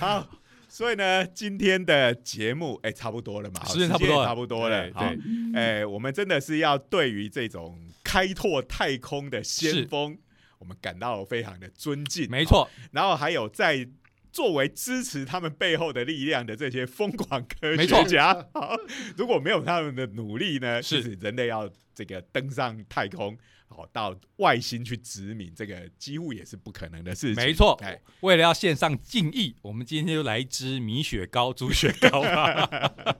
[0.00, 0.26] 好，
[0.66, 4.90] 所以呢，今天的节目哎、差不多了嘛，好时间差不多了差不多了。
[4.90, 5.18] 对对
[5.54, 10.16] 哎、我们真的是要对于这种开拓太空的先锋，
[10.58, 12.28] 我们感到非常的尊敬。
[12.30, 13.86] 没错，然后还有在
[14.32, 18.74] 作为支持他们背后的力量的这些疯狂科学家，好，
[19.16, 23.36] 如果没有他们的努力呢，是人类要这个登上太空，
[23.68, 27.44] 好到外星去殖民，这个几乎也是不可能的事情。
[27.44, 32.66] 没错哎，为了要献上敬意，我们今天就来一支米雪糕、猪雪糕吧。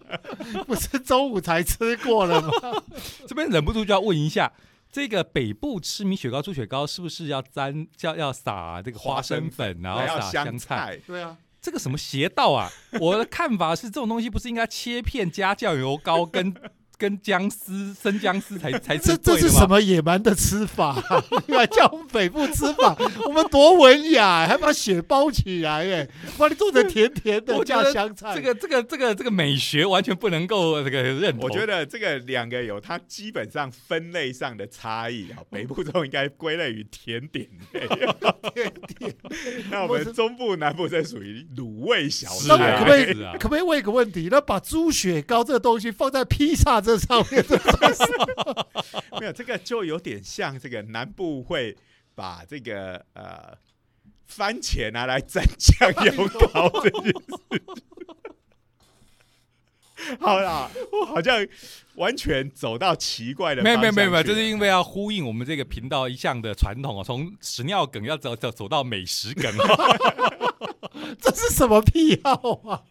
[0.66, 2.50] 不是中午才吃过了吗？
[3.28, 4.50] 这边忍不住就要问一下，
[4.93, 10.59] 这个北部吃米雪糕、猪雪糕是不是要沾要要撒这个花生粉，然后撒香？
[10.59, 12.70] 菜，对啊，这个什么邪道啊？
[13.01, 16.55] 我的看法是，这种东西不是应该切片加酱油膏跟。
[17.03, 21.03] 跟僵尸生僵尸才 才这这是什么野蛮的吃法？
[21.48, 22.96] 来叫我们北部吃法，
[23.26, 28.36] 我们多文雅，还把血包起来，哎，把你做成甜甜的，加香菜。
[28.36, 31.40] 这个这个这个这个美学完全不能够这个认同。
[31.40, 35.42] 我觉得这个两个有它基本上分类上的差异啊。
[35.50, 37.80] 北部都应该归类于甜点类，
[38.55, 39.12] 甜点。
[39.72, 42.46] 那我们中部南部这属于卤味小吃。
[42.46, 43.05] 那可不可以
[43.40, 44.28] 可不可以问一个问题？
[44.30, 46.91] 那把猪血糕这个东西放在披萨这？
[46.99, 47.59] 上面的
[49.20, 51.76] 没有这个就有点像这个南部会
[52.14, 53.57] 把这个呃
[54.26, 57.62] 番茄拿来蘸酱油膏这件事。
[60.18, 61.47] 好啦，我好像
[61.95, 63.62] 完全走到奇怪的。
[63.62, 69.53] 没有没有没有没有，这是因为要呼应我们这个频道一向的传统哦，从屎尿梗要走走走到美食梗。
[71.20, 72.32] 这是什么癖好
[72.68, 72.82] 啊？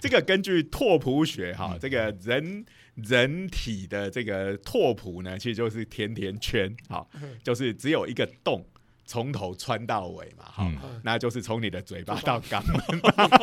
[0.00, 2.66] 这个根据拓扑学哈，这个人。
[3.02, 7.08] 人体的这个拓扑呢，其实就是甜甜圈，好，
[7.42, 8.64] 就是只有一个洞，
[9.04, 10.70] 从头穿到尾嘛，好，
[11.02, 12.80] 那就是从你的嘴巴到肛门，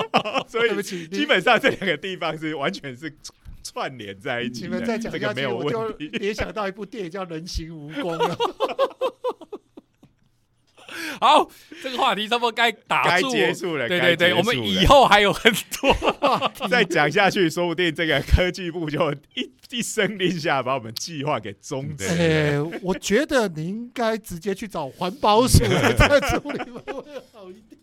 [0.48, 3.14] 所以基本上这两个地方是完全是
[3.64, 4.64] 串联在一起。
[4.64, 8.38] 你们再讲下去，我就联想到一部电影叫《人形蜈蚣》了。
[11.22, 11.50] 好，
[11.82, 13.88] 这个话题差不多该打住结束了。
[13.88, 15.96] 对对对，我们以后还有很多
[16.70, 22.06] 再讲下去，说不定这个科技部就一一声令下，把我们计划给终止。
[22.08, 25.60] 哎，我觉得你应该直接去找环保署
[25.98, 26.84] 再处理会
[27.34, 27.78] 好一点。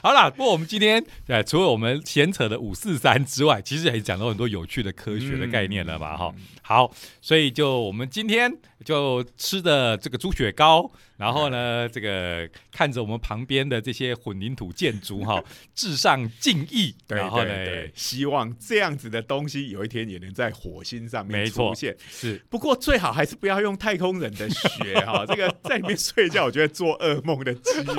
[0.00, 6.16] 好啦，不过我们今天呃，除了我们闲扯的五四三之外，其实也讲到很多有趣的科学的概念了吧？
[6.16, 6.32] 哈，
[6.62, 6.88] 好，
[7.20, 8.52] 所以就我们今天
[8.84, 10.90] 就吃的这个猪血糕。
[11.16, 15.40] 然后呢，这个看着我们旁边的这些混凝土建筑哈，
[15.72, 16.92] 致上敬意。
[17.06, 17.54] 然后呢，
[17.94, 21.96] 希望这样子的东西有一天也能在火星上面出现。
[22.10, 27.92] 是，不过最好还是不要用太空人的血哈， 这个在里面睡觉，我觉得做噩梦的几率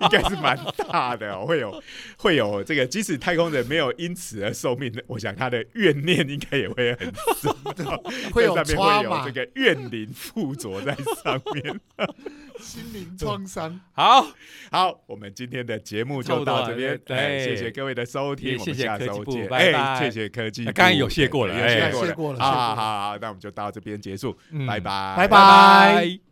[0.00, 0.56] 应该是蛮
[0.88, 1.82] 大的，会有
[2.16, 7.52] 会有这个，即使太空人没有因此而受命，我想他的怨念应该也会很深，
[8.32, 11.80] 会有会有这个怨灵附着在上面。
[12.60, 14.28] 心灵创伤， 好。
[14.70, 26.31] 好，我们今天的节目就到这边，对，谢谢各位的收听，谢谢科技部，拜拜，谢谢科技，刚刚有谢过了，谢过了，好好好，那我们就到这边结束，拜拜，拜拜。